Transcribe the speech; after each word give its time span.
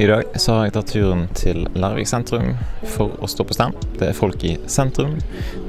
I 0.00 0.06
dag 0.06 0.22
så 0.34 0.52
har 0.52 0.66
jeg 0.68 0.72
tatt 0.76 0.90
turen 0.94 1.24
til 1.34 1.64
Larvik 1.74 2.06
sentrum 2.06 2.52
for 2.86 3.16
å 3.18 3.26
stå 3.26 3.42
på 3.48 3.54
stand. 3.56 3.74
Det 3.98 4.06
er 4.06 4.14
folk 4.14 4.44
i 4.46 4.52
sentrum. 4.70 5.16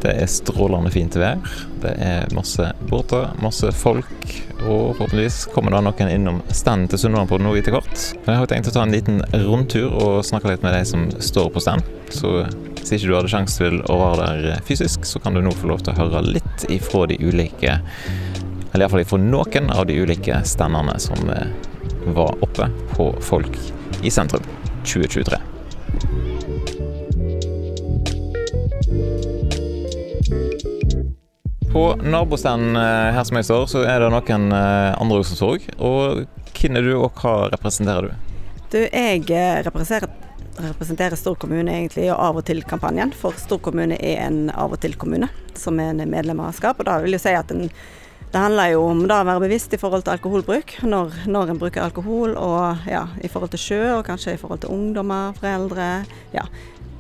Det 0.04 0.12
er 0.22 0.30
strålende 0.30 0.92
fint 0.94 1.16
vær. 1.18 1.40
Det 1.82 1.96
er 1.98 2.30
masse 2.38 2.68
båter, 2.92 3.26
masse 3.42 3.72
folk. 3.74 4.12
Og 4.60 4.92
forhåpentligvis 5.00 5.40
kommer 5.50 5.74
da 5.74 5.80
noen 5.82 6.12
innom 6.14 6.44
standen 6.54 6.92
til 6.92 7.02
Sunnmøre 7.02 7.40
nå 7.42 7.56
etter 7.58 7.74
hvert. 7.74 8.04
Jeg 8.28 8.38
har 8.38 8.52
tenkt 8.52 8.70
å 8.70 8.76
ta 8.76 8.84
en 8.86 8.94
liten 8.94 9.18
rundtur 9.48 9.98
og 9.98 10.22
snakke 10.30 10.54
litt 10.54 10.68
med 10.68 10.78
de 10.78 10.84
som 10.86 11.10
står 11.10 11.50
på 11.56 11.66
stand. 11.66 11.90
Så 12.14 12.36
hvis 12.84 13.00
ikke 13.00 13.10
du 13.10 13.18
hadde 13.18 13.34
sjanse 13.34 13.58
til 13.64 13.82
å 13.90 13.98
være 14.04 14.30
der 14.30 14.62
fysisk, 14.70 15.10
så 15.10 15.24
kan 15.26 15.34
du 15.34 15.42
nå 15.42 15.56
få 15.58 15.74
lov 15.74 15.82
til 15.82 15.96
å 15.96 16.04
høre 16.04 16.22
litt 16.38 16.70
ifra 16.70 17.08
de 17.10 17.18
ulike 17.18 17.80
Eller 18.70 18.86
iallfall 18.86 19.02
ifra 19.08 19.18
noen 19.26 19.74
av 19.74 19.90
de 19.90 19.98
ulike 19.98 20.38
standene 20.46 21.02
som 21.02 21.34
var 22.14 22.38
oppe 22.46 22.70
på 22.94 23.12
Folk 23.26 23.58
i 24.04 24.12
sentrum 24.12 24.44
2023. 24.84 25.40
På 31.72 31.96
nabostanden 31.96 32.76
eh, 32.76 33.14
her 33.14 33.24
som 33.24 33.38
jeg 33.38 33.46
står, 33.46 33.68
så 33.70 33.84
er 33.86 34.02
det 34.02 34.10
noen 34.10 34.50
eh, 34.56 34.96
andre 34.98 35.22
som 35.28 35.38
sorg. 35.38 35.68
Og 35.78 36.24
hvem 36.58 36.80
er 36.80 36.88
du, 36.88 36.96
og 36.98 37.20
hva 37.22 37.52
representerer 37.54 38.10
du? 38.10 38.34
Du, 38.74 38.80
jeg 38.82 39.22
eh, 39.30 39.60
representerer, 39.68 40.10
representerer 40.66 41.20
Stor 41.20 41.38
kommune 41.38 41.76
egentlig, 41.76 42.08
og 42.10 42.18
Av 42.26 42.42
og 42.42 42.48
til-kampanjen. 42.50 43.14
For 43.14 43.38
Stor 43.38 43.62
kommune 43.62 44.00
er 44.02 44.26
en 44.26 44.48
av 44.50 44.74
og 44.74 44.82
til-kommune, 44.82 45.30
som 45.54 45.78
er 45.82 45.94
en 45.94 46.10
medlemmerskap. 46.10 46.82
Og 46.82 46.90
da 46.90 46.98
vil 47.04 47.14
jeg 47.18 47.28
si 47.28 47.38
at 47.38 47.54
en 47.54 47.70
det 48.32 48.38
handler 48.38 48.74
jo 48.76 48.84
om 48.92 49.00
å 49.08 49.08
være 49.26 49.42
bevisst 49.42 49.74
i 49.74 49.80
forhold 49.82 50.04
til 50.06 50.14
alkoholbruk, 50.14 50.76
når, 50.86 51.16
når 51.34 51.54
en 51.54 51.62
bruker 51.62 51.82
alkohol, 51.82 52.36
og 52.38 52.86
ja, 52.90 53.08
i 53.26 53.32
forhold 53.32 53.56
til 53.56 53.64
sjø, 53.64 53.80
og 53.96 54.04
kanskje 54.06 54.36
i 54.36 54.42
forhold 54.42 54.62
til 54.62 54.74
ungdommer, 54.76 55.34
foreldre. 55.40 55.88
Ja. 56.36 56.46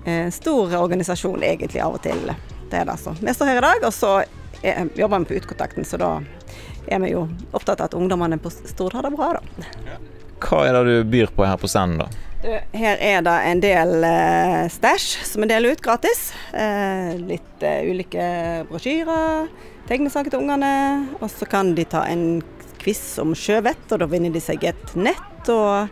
En 0.09 0.33
stor 0.33 0.73
organisasjon 0.79 1.43
egentlig 1.45 1.83
av 1.85 1.99
og 1.99 2.01
til. 2.01 2.31
Det 2.71 2.81
er 2.81 2.87
det 2.89 2.95
altså. 2.95 3.13
Vi 3.19 3.35
står 3.35 3.51
her 3.51 3.61
i 3.61 3.65
dag, 3.67 3.85
og 3.85 3.93
så 3.93 4.15
er, 4.63 4.89
jobber 4.97 5.21
vi 5.21 5.29
på 5.29 5.37
Utkontakten, 5.43 5.85
så 5.85 6.01
da 6.01 6.15
er 6.89 7.03
vi 7.05 7.13
jo 7.13 7.27
opptatt 7.53 7.83
av 7.83 7.91
at 7.91 7.99
ungdommene 7.99 8.41
på 8.41 8.49
Stord 8.49 8.97
har 8.97 9.05
det 9.05 9.13
bra, 9.13 9.35
da. 9.37 9.69
Hva 10.39 10.65
er 10.65 10.79
det 10.79 10.83
du 10.89 11.09
byr 11.13 11.29
på 11.35 11.45
her 11.45 11.61
på 11.61 11.69
scenen, 11.69 12.01
da? 12.01 12.09
Her 12.71 13.01
er 13.03 13.21
det 13.21 13.39
en 13.51 13.61
del 13.61 14.05
eh, 14.07 14.61
stæsj 14.71 15.09
som 15.27 15.43
vi 15.43 15.49
deler 15.51 15.75
ut 15.75 15.81
gratis. 15.83 16.29
Eh, 16.55 17.17
litt 17.19 17.65
eh, 17.67 17.83
ulike 17.91 18.29
brosjyrer 18.69 19.49
tegnesaker 19.89 20.33
til 20.33 20.43
ungene. 20.43 20.71
Og 21.19 21.29
så 21.33 21.47
kan 21.49 21.73
de 21.77 21.85
ta 21.89 22.05
en 22.09 22.41
quiz 22.79 23.01
om 23.21 23.35
sjøvett, 23.35 23.85
og 23.91 24.01
da 24.01 24.07
vinner 24.09 24.33
de 24.33 24.41
seg 24.43 24.63
et 24.69 24.95
nett 24.95 25.51
og, 25.51 25.89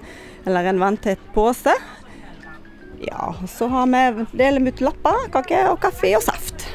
eller 0.47 0.69
en 0.71 0.81
vanntett 0.81 1.23
pose. 1.35 1.73
Ja, 3.03 3.35
så 3.49 3.67
har 3.69 3.85
vi, 3.91 4.25
deler 4.37 4.71
ut 4.71 4.81
lapper, 4.81 5.27
kake 5.33 5.67
og 5.71 5.79
kaffe 5.83 6.15
og 6.17 6.23
saft. 6.25 6.65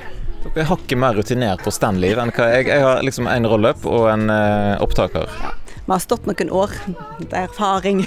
Dere 0.43 0.65
er 0.65 0.71
hakket 0.71 0.99
mer 0.99 1.15
rutinert 1.15 1.63
på 1.63 1.71
standliv 1.75 2.19
enn 2.19 2.33
hva 2.35 2.49
jeg 2.51 2.67
Jeg 2.67 2.83
har 2.83 3.03
liksom 3.07 3.29
en 3.31 3.47
roll-up 3.47 3.87
og 3.87 4.09
en 4.11 4.31
eh, 4.31 4.83
opptaker. 4.83 5.31
Ja, 5.43 5.53
vi 5.79 5.91
har 5.95 6.03
stått 6.03 6.27
noen 6.27 6.51
år. 6.51 6.75
Det 7.23 7.33
er 7.33 7.47
erfaring. 7.47 8.07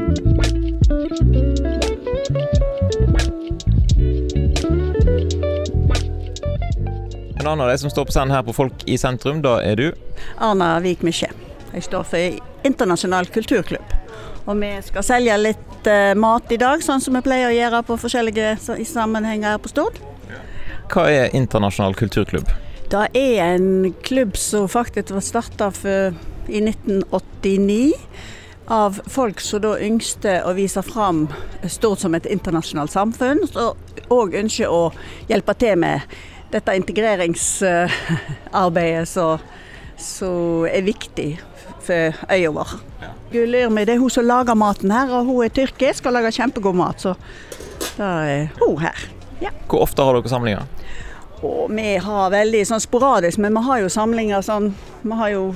En 7.44 7.50
annen 7.50 7.60
av 7.60 7.68
de 7.68 7.78
som 7.78 7.90
står 7.90 8.04
på 8.04 8.12
scenen 8.12 8.30
her 8.32 8.42
på 8.42 8.52
Folk 8.56 8.86
i 8.88 8.94
sentrum, 8.96 9.42
da 9.44 9.58
er 9.60 9.76
du? 9.76 9.90
Arna 10.40 10.78
Vik 10.80 11.02
Mykje. 11.04 11.26
Jeg 11.74 11.84
står 11.84 12.06
for 12.08 12.38
Internasjonal 12.64 13.28
kulturklubb. 13.34 13.92
Og 14.48 14.56
vi 14.62 14.70
skal 14.86 15.04
selge 15.04 15.36
litt 15.42 15.90
uh, 15.90 16.14
mat 16.16 16.54
i 16.56 16.58
dag, 16.62 16.80
sånn 16.80 17.04
som 17.04 17.18
vi 17.18 17.20
pleier 17.26 17.50
å 17.50 17.52
gjøre 17.52 17.82
på 17.84 17.98
forskjellige 18.00 18.54
sammenhenger 18.88 19.50
her 19.50 19.60
på 19.60 19.74
Stord. 19.74 20.00
Hva 20.88 21.04
er 21.12 21.36
Internasjonal 21.36 21.92
kulturklubb? 22.00 22.48
Det 22.88 23.04
er 23.12 23.44
en 23.44 23.92
klubb 24.08 24.40
som 24.40 24.64
faktisk 24.64 25.12
var 25.12 25.28
starta 25.28 25.68
i 26.48 26.64
1989 26.64 27.92
av 28.72 29.02
folk 29.04 29.44
som 29.44 29.60
da 29.60 29.76
yngste 29.84 30.38
å 30.48 30.56
vise 30.56 30.80
fram 30.80 31.26
stort 31.68 32.00
som 32.00 32.16
et 32.16 32.24
internasjonalt 32.24 32.96
samfunn, 32.96 33.44
og 34.08 34.32
ønsker 34.32 34.72
å 34.72 34.86
hjelpe 35.28 35.60
til 35.60 35.76
med 35.84 36.08
dette 36.54 36.76
integreringsarbeidet 36.78 39.08
som 39.96 40.66
er 40.70 40.82
viktig 40.86 41.40
for 41.84 42.14
øya 42.30 42.50
vår. 42.54 42.68
Gulyrmi 43.32 43.84
det 43.84 43.92
er 43.96 44.02
hun 44.02 44.10
som 44.10 44.26
lager 44.26 44.54
maten 44.58 44.90
her, 44.94 45.10
og 45.10 45.24
hun 45.28 45.44
er 45.44 45.48
tyrkisk 45.54 46.06
og 46.06 46.12
lager 46.16 46.30
kjempegod 46.34 46.74
mat. 46.78 47.00
Så 47.02 47.10
da 47.98 48.08
er 48.28 48.48
hun 48.62 48.78
her. 48.82 48.98
Ja. 49.42 49.50
Hvor 49.68 49.80
ofte 49.84 50.02
har 50.02 50.12
dere 50.16 50.28
samlinger? 50.30 50.62
Og 51.44 51.70
vi 51.74 51.96
har 52.00 52.30
veldig 52.32 52.66
sånn 52.68 52.80
sporadisk, 52.80 53.38
men 53.42 53.56
vi 53.56 53.62
har 53.66 53.78
jo 53.82 53.88
samlinger 53.92 54.40
sånn 54.44 54.66
Vi 55.04 55.14
har 55.18 55.30
jo 55.34 55.54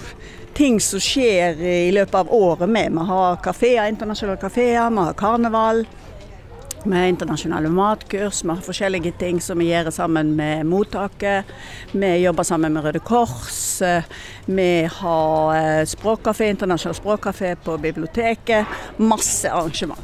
ting 0.59 0.81
som 0.83 1.01
skjer 1.01 1.61
i 1.63 1.93
løpet 1.95 2.15
av 2.19 2.33
året 2.35 2.69
med. 2.69 2.93
Vi 2.93 3.05
har 3.09 3.37
kaféer, 3.41 3.89
internasjonale 3.89 4.41
kafeer, 4.43 4.91
vi 4.91 5.05
har 5.07 5.15
karneval. 5.17 5.87
Vi 6.88 6.97
har 6.97 7.06
internasjonale 7.06 7.69
matkurs, 7.69 8.44
vi 8.44 8.49
har 8.49 8.60
forskjellige 8.65 9.12
ting 9.21 9.41
som 9.44 9.59
vi 9.60 9.66
gjør 9.69 9.91
sammen 9.93 10.31
med 10.37 10.65
mottaket. 10.66 11.44
Vi 11.93 12.15
jobber 12.22 12.47
sammen 12.49 12.72
med 12.72 12.84
Røde 12.87 13.03
Kors. 13.04 13.82
Vi 14.47 14.71
har 15.00 15.56
eh, 15.56 15.82
språkkafé, 15.84 16.49
internasjonal 16.54 16.97
språkkafé 16.97 17.54
på 17.65 17.76
biblioteket. 17.78 18.66
Masse 18.97 19.50
arrangement. 19.53 20.00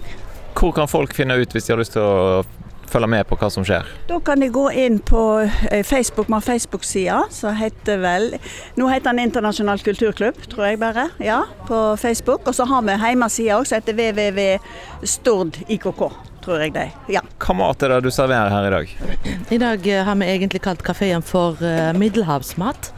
Hvor 0.61 0.73
kan 0.77 0.89
folk 0.89 1.15
finne 1.17 1.39
ut 1.41 1.57
hvis 1.57 1.65
de 1.65 1.73
har 1.73 1.81
lyst 1.81 1.97
til 1.97 2.05
å 2.05 2.45
følge 2.93 3.09
med 3.11 3.25
på 3.29 3.41
hva 3.41 3.49
som 3.51 3.65
skjer? 3.65 3.89
Da 4.09 4.21
kan 4.21 4.45
de 4.45 4.51
gå 4.53 4.67
inn 4.85 5.01
på 5.01 5.23
eh, 5.41 5.81
Facebook. 5.87 6.29
Vi 6.29 6.37
har 6.37 6.45
Facebook-sida 6.45 7.23
som 7.33 7.57
heter 7.57 8.05
vel 8.05 8.35
Nå 8.77 8.93
heter 8.93 9.11
den 9.15 9.25
Internasjonal 9.25 9.81
kulturklubb, 9.81 10.45
tror 10.53 10.69
jeg 10.69 10.85
bare. 10.85 11.09
Ja, 11.17 11.47
på 11.65 11.97
Facebook. 11.97 12.45
Og 12.45 12.55
så 12.61 12.69
har 12.69 12.85
vi 12.85 13.01
hjemmesida 13.01 13.57
òg 13.57 13.73
som 13.73 13.81
heter 13.81 13.97
www.stordikk 13.97 15.89
tror 16.45 16.61
jeg 16.61 16.75
det. 16.75 16.89
Ja. 17.13 17.23
Hva 17.41 17.57
mat 17.57 17.83
er 17.83 17.95
det 17.95 18.05
du 18.05 18.11
serverer 18.15 18.53
her 18.53 18.69
i 18.69 18.73
dag? 18.75 18.95
I 19.51 19.61
dag 19.61 19.87
eh, 19.89 20.05
har 20.05 20.19
vi 20.21 20.29
egentlig 20.29 20.63
kalt 20.65 20.85
kafeen 20.85 21.25
for 21.25 21.61
uh, 21.65 21.93
middelhavsmat. 21.97 22.93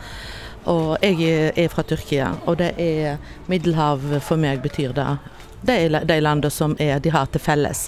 Og 0.66 0.96
jeg 0.98 1.52
er 1.54 1.68
fra 1.70 1.84
Tyrkia, 1.86 2.32
og 2.50 2.56
det 2.58 2.72
er 2.82 3.20
Middelhav 3.46 4.02
for 4.26 4.34
meg 4.42 4.64
betyr 4.64 4.96
det. 4.96 5.06
Det 5.62 5.76
er 5.84 6.06
de 6.10 6.16
landene 6.18 6.50
som 6.50 6.74
er, 6.82 6.98
de 6.98 7.12
har 7.14 7.28
til 7.30 7.42
felles. 7.44 7.84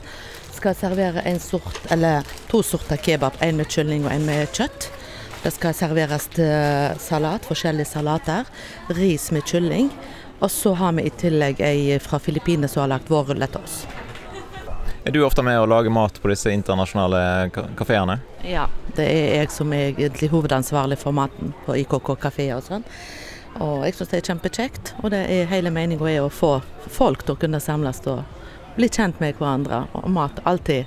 Skal 0.54 0.78
servere 0.78 1.24
en 1.26 1.42
sort, 1.42 1.80
eller 1.90 2.22
to 2.46 2.62
sorter 2.62 3.00
kebab, 3.02 3.34
en 3.42 3.58
med 3.58 3.66
kylling 3.66 4.06
og 4.06 4.12
en 4.14 4.28
med 4.30 4.54
kjøtt. 4.54 4.92
Det 5.42 5.50
skal 5.56 5.74
serveres 5.74 6.30
salat, 7.02 7.50
forskjellige 7.50 7.90
salater. 7.96 8.46
Ris 8.94 9.32
med 9.34 9.42
kylling. 9.50 9.90
Og 10.38 10.50
så 10.50 10.74
har 10.78 10.94
vi 10.94 11.08
i 11.08 11.14
tillegg 11.18 11.62
ei 11.66 11.98
fra 12.02 12.22
Filippinene 12.22 12.70
som 12.70 12.84
har 12.84 12.94
lagd 12.94 13.10
vårrulle 13.10 13.50
til 13.50 13.66
oss. 13.66 13.80
Er 15.08 15.12
du 15.12 15.22
ofte 15.24 15.40
med 15.40 15.56
å 15.56 15.64
lage 15.64 15.88
mat 15.88 16.18
på 16.20 16.28
disse 16.28 16.50
internasjonale 16.52 17.48
kafeene? 17.78 18.18
Ja, 18.44 18.66
det 18.92 19.06
er 19.08 19.30
jeg 19.38 19.48
som 19.54 19.72
er 19.72 19.86
egentlig 19.94 20.28
hovedansvarlig 20.28 20.98
for 21.00 21.16
maten 21.16 21.54
på 21.64 21.78
IKK 21.80 22.10
kafé 22.20 22.50
og 22.52 22.60
sånn. 22.66 22.84
Og 23.56 23.86
jeg 23.86 23.96
syns 23.96 24.12
det 24.12 24.18
er 24.18 24.26
kjempekjekt. 24.28 24.92
Og 25.00 25.08
det 25.16 25.22
er 25.32 25.48
hele 25.48 25.72
meninga 25.72 26.10
er 26.12 26.26
å 26.26 26.28
få 26.28 26.58
folk 26.92 27.24
til 27.24 27.38
å 27.38 27.40
kunne 27.40 27.56
samles 27.56 28.04
og 28.04 28.20
bli 28.76 28.92
kjent 28.92 29.16
med 29.24 29.40
hverandre. 29.40 29.86
Og 29.96 30.12
mat 30.12 30.44
alltid 30.44 30.84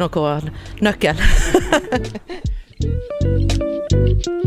noe 0.00 0.40
nøkkel. 0.80 1.20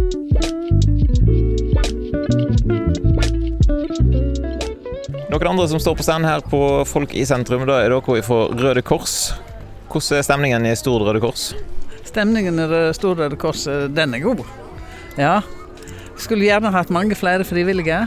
Noen 5.32 5.48
andre 5.48 5.64
som 5.72 5.80
står 5.80 5.94
på 5.96 6.04
stand 6.04 6.28
her 6.28 6.42
på 6.44 6.58
Folk 6.84 7.14
i 7.16 7.22
sentrum, 7.24 7.62
da 7.64 7.78
er 7.80 7.94
dere 7.94 8.24
fra 8.26 8.40
Røde 8.52 8.82
Kors. 8.84 9.32
Hvordan 9.88 10.18
er 10.18 10.26
stemningen 10.28 10.68
i 10.68 10.74
Stord 10.76 11.06
Røde 11.08 11.22
Kors? 11.24 11.46
Stemningen 12.04 12.60
i 12.60 12.82
Stord 12.98 13.22
Røde 13.22 13.38
Kors, 13.40 13.64
eh, 13.72 13.86
den 13.88 14.18
er 14.18 14.26
god. 14.26 14.42
Ja. 15.16 15.38
Skulle 16.20 16.50
gjerne 16.50 16.74
hatt 16.76 16.92
mange 16.92 17.16
flere 17.16 17.48
frivillige, 17.48 18.02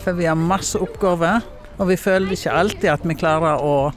for 0.00 0.16
vi 0.16 0.24
har 0.24 0.40
masse 0.40 0.80
oppgaver. 0.80 1.44
Og 1.76 1.90
vi 1.92 2.00
føler 2.00 2.32
ikke 2.32 2.56
alltid 2.62 2.88
at 2.94 3.04
vi 3.04 3.20
klarer 3.26 3.60
å, 3.60 3.92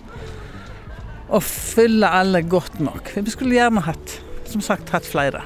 å 1.31 1.39
fylle 1.39 2.12
alle 2.12 2.44
godt 2.44 2.83
nok. 2.83 3.13
Vi 3.15 3.31
skulle 3.31 3.62
gjerne 3.62 3.88
hatt, 3.88 4.19
som 4.51 4.59
sagt, 4.59 4.91
hatt 4.91 5.07
flere. 5.07 5.45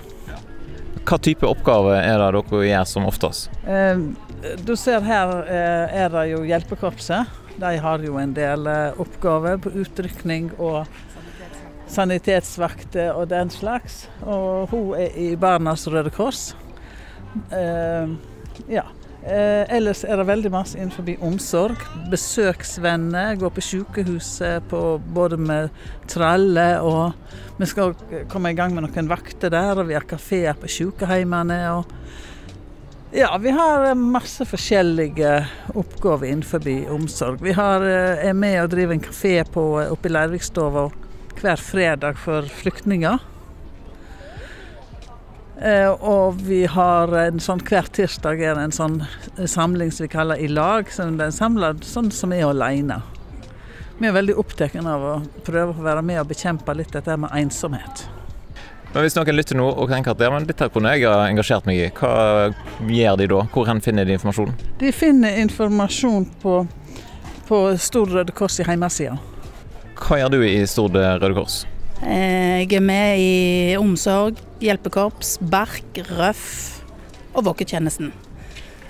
Hva 1.05 1.21
type 1.21 1.45
oppgaver 1.45 2.01
er 2.01 2.17
det 2.17 2.33
dere 2.33 2.65
gjør 2.65 2.89
som 2.97 3.05
oftest? 3.05 3.53
Eh, 3.69 4.07
du 4.37 4.75
ser 4.77 5.01
her 5.05 5.31
eh, 5.49 5.95
er 6.03 6.11
det 6.13 6.25
jo 6.31 6.43
hjelpekorpset. 6.45 7.37
De 7.57 7.73
har 7.81 8.03
jo 8.05 8.19
en 8.21 8.35
del 8.37 8.69
eh, 8.69 8.99
oppgaver 9.01 9.57
på 9.61 9.73
utrykning 9.81 10.51
og 10.61 10.85
sanitetsvakter 11.89 13.15
og 13.17 13.31
den 13.31 13.49
slags. 13.53 14.05
Og 14.21 14.69
hun 14.73 14.93
er 14.99 15.17
i 15.17 15.31
Barnas 15.39 15.87
Røde 15.89 16.13
Kors. 16.13 16.51
Eh, 17.49 18.13
ja. 18.69 18.85
Ellers 19.27 20.05
er 20.07 20.21
det 20.21 20.27
veldig 20.29 20.49
masse 20.53 20.77
innenfor 20.77 21.09
omsorg. 21.25 21.81
Besøksvenner. 22.13 23.33
Går 23.41 23.51
på 23.51 23.63
sykehuset 23.65 24.69
på, 24.71 25.01
både 25.01 25.41
med 25.41 25.73
traller 26.07 26.85
og 26.85 27.17
Vi 27.57 27.65
skal 27.65 27.95
komme 28.29 28.53
i 28.53 28.55
gang 28.55 28.75
med 28.75 28.85
noen 28.85 29.09
vakter 29.09 29.49
der, 29.49 29.79
og 29.81 29.87
vi 29.89 29.95
har 29.97 30.05
kafeer 30.05 30.53
på 30.53 30.69
sykehjemmene. 30.69 31.57
og 31.73 31.89
ja, 33.11 33.37
vi 33.37 33.51
har 33.51 33.95
masse 33.95 34.45
forskjellige 34.45 35.47
oppgaver 35.75 36.27
innenfor 36.27 36.91
omsorg. 36.91 37.41
Vi 37.41 37.51
har, 37.51 37.81
eh, 37.81 38.27
er 38.27 38.33
med 38.33 38.63
og 38.63 38.69
driver 38.69 38.93
en 38.93 38.99
kafé 38.99 39.41
oppe 39.91 40.09
i 40.09 40.11
Leirvikstova 40.11 40.91
hver 41.39 41.55
fredag 41.55 42.17
for 42.17 42.41
flyktninger. 42.41 43.19
Eh, 45.61 45.89
og 45.89 46.35
vi 46.45 46.65
har 46.65 47.07
en 47.17 47.39
sånn 47.39 47.63
hver 47.65 47.87
tirsdag 47.89 48.41
er 48.41 48.59
en 48.61 48.71
sånn 48.71 48.99
samling 49.45 49.91
som 49.91 50.03
vi 50.03 50.13
kaller 50.13 50.37
I 50.37 50.47
lag. 50.47 50.91
Som 50.91 51.17
den 51.17 51.31
samler 51.31 51.79
sånn 51.81 52.11
som 52.11 52.33
er 52.33 52.45
alene. 52.45 53.01
Vi 53.97 54.07
er 54.07 54.13
veldig 54.13 54.37
opptatt 54.37 54.75
av 54.75 55.01
å 55.01 55.15
prøve 55.43 55.73
å 55.73 55.83
være 55.83 56.03
med 56.03 56.19
og 56.19 56.27
bekjempe 56.27 56.75
litt 56.75 56.91
dette 56.91 57.17
med 57.17 57.31
ensomhet. 57.33 58.16
Men 58.93 59.03
Hvis 59.03 59.17
noen 59.17 59.35
lytter 59.35 59.57
nå 59.59 59.67
og 59.67 59.89
tenker 59.91 60.15
at 60.15 60.21
ja, 60.23 60.29
men 60.33 60.47
dette 60.47 60.69
kunne 60.73 60.93
jeg 60.95 61.05
ha 61.05 61.27
engasjert 61.27 61.67
meg 61.67 61.79
i, 61.79 61.87
hva 61.97 62.49
gjør 62.87 63.17
de 63.19 63.29
da? 63.33 63.41
Hvor 63.53 63.71
finner 63.83 64.07
de 64.07 64.15
informasjon? 64.15 64.53
De 64.79 64.91
finner 64.95 65.41
informasjon 65.43 66.27
på, 66.41 66.59
på 67.49 67.63
Stor 67.77 68.13
Røde 68.15 68.35
Kors 68.37 68.59
i 68.61 68.67
hjemmesida. 68.67 69.17
Hva 69.97 70.21
gjør 70.21 70.37
du 70.37 70.39
i 70.47 70.55
Stord 70.69 70.95
Røde 70.95 71.33
Kors? 71.35 71.65
Eh, 72.01 72.63
jeg 72.63 72.77
er 72.77 72.85
med 72.85 73.19
i 73.19 73.75
omsorg, 73.79 74.39
hjelpekorps, 74.61 75.37
Berk, 75.41 76.01
Røff 76.13 76.47
og 77.33 77.47
Våketjenesten. 77.49 78.11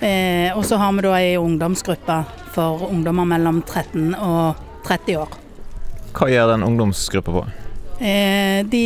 Eh, 0.00 0.54
og 0.54 0.62
så 0.68 0.78
har 0.78 0.92
vi 0.94 1.02
da 1.02 1.14
ei 1.18 1.36
ungdomsgruppe 1.40 2.20
for 2.54 2.86
ungdommer 2.92 3.26
mellom 3.26 3.62
13 3.64 4.12
og 4.14 4.60
30 4.86 5.24
år. 5.24 5.40
Hva 6.14 6.28
gjør 6.30 6.52
den 6.54 6.66
ungdomsgruppa 6.68 7.34
på? 7.34 7.48
Eh, 7.98 8.62
de 8.70 8.84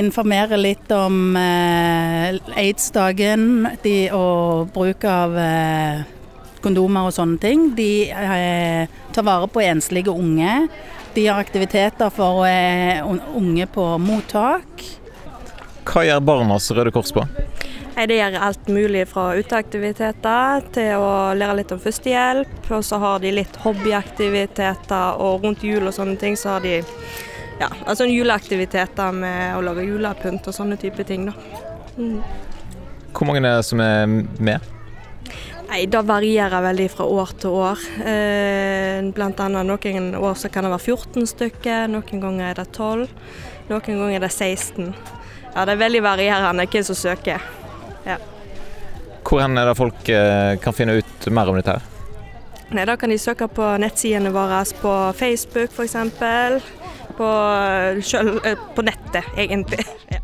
informerer 0.00 0.58
litt 0.58 0.90
om 0.94 1.36
aids-dagen 1.38 3.68
og 4.10 4.72
bruk 4.74 5.06
av 5.06 5.38
kondomer 6.64 7.06
og 7.06 7.14
sånne 7.14 7.38
ting. 7.38 7.68
De 7.78 8.10
tar 9.14 9.26
vare 9.26 9.46
på 9.46 9.62
enslige 9.62 10.10
unge. 10.10 10.66
De 11.14 11.26
har 11.26 11.38
aktiviteter 11.38 12.10
for 12.10 12.42
eh, 12.48 12.98
unge 13.38 13.68
på 13.70 13.82
mottak. 14.02 14.82
Hva 15.86 16.02
gjør 16.02 16.24
Barnas 16.26 16.66
Røde 16.74 16.90
Kors 16.94 17.12
på? 17.14 17.22
Det 17.94 18.16
gjør 18.16 18.40
alt 18.42 18.66
mulig 18.66 19.04
fra 19.06 19.28
uteaktiviteter 19.38 20.66
til 20.74 20.98
å 20.98 21.12
lære 21.38 21.60
litt 21.60 21.74
om 21.76 21.82
førstehjelp. 21.84 22.56
Og 22.66 22.82
så 22.82 22.98
har 22.98 23.22
de 23.22 23.30
litt 23.36 23.60
hobbyaktiviteter, 23.62 25.22
og 25.22 25.46
rundt 25.46 25.62
jul 25.62 25.86
og 25.86 25.94
sånne 25.94 26.18
ting 26.18 26.34
så 26.40 26.56
har 26.56 26.66
de 26.66 26.80
ja, 27.60 27.70
altså 27.86 28.06
juleaktiviteter 28.08 29.14
med 29.14 29.56
å 29.56 29.62
lage 29.64 29.86
julepynt 29.86 30.46
og 30.50 30.56
sånne 30.56 30.78
type 30.80 31.04
ting. 31.06 31.28
Da. 31.30 31.62
Mm. 31.98 32.20
Hvor 33.14 33.28
mange 33.28 33.44
er 33.44 33.60
det 33.60 33.66
som 33.68 33.82
er 33.82 34.06
med? 34.08 34.70
Nei, 35.68 35.86
Det 35.86 36.02
varierer 36.06 36.62
veldig 36.62 36.90
fra 36.92 37.04
år 37.04 37.30
til 37.40 37.50
år. 37.50 37.80
Eh, 38.04 39.00
blant 39.14 39.40
annet 39.40 39.66
Noen 39.66 40.14
år 40.14 40.34
så 40.38 40.50
kan 40.52 40.66
det 40.66 40.74
være 40.74 40.94
14 40.94 41.26
stykker, 41.26 41.88
noen 41.90 42.22
ganger 42.22 42.50
er 42.50 42.60
det 42.60 42.68
12, 42.72 43.08
noen 43.70 43.82
ganger 43.86 44.16
er 44.18 44.26
det 44.26 44.32
16. 44.32 44.94
Ja, 45.54 45.64
Det 45.64 45.72
er 45.72 45.82
veldig 45.86 46.02
varierende 46.02 46.66
hvem 46.66 46.84
som 46.84 46.94
søker. 46.98 47.40
Ja. 48.06 48.18
Hvor 49.24 49.40
er 49.40 49.66
det 49.66 49.76
folk 49.76 50.08
eh, 50.08 50.56
kan 50.60 50.76
finne 50.76 50.98
ut 51.00 51.26
mer 51.30 51.48
om 51.48 51.56
dette? 51.56 51.78
her? 51.78 51.90
Nei, 52.70 52.84
Da 52.84 52.96
kan 52.96 53.10
de 53.10 53.18
søke 53.18 53.48
på 53.48 53.76
nettsidene 53.78 54.32
våre 54.34 54.64
på 54.80 55.12
Facebook 55.16 55.70
f.eks. 55.72 55.94
På, 57.16 57.30
selv, 58.02 58.40
på 58.74 58.86
nettet, 58.86 59.24
egentlig. 59.36 59.84
Ja. 60.14 60.20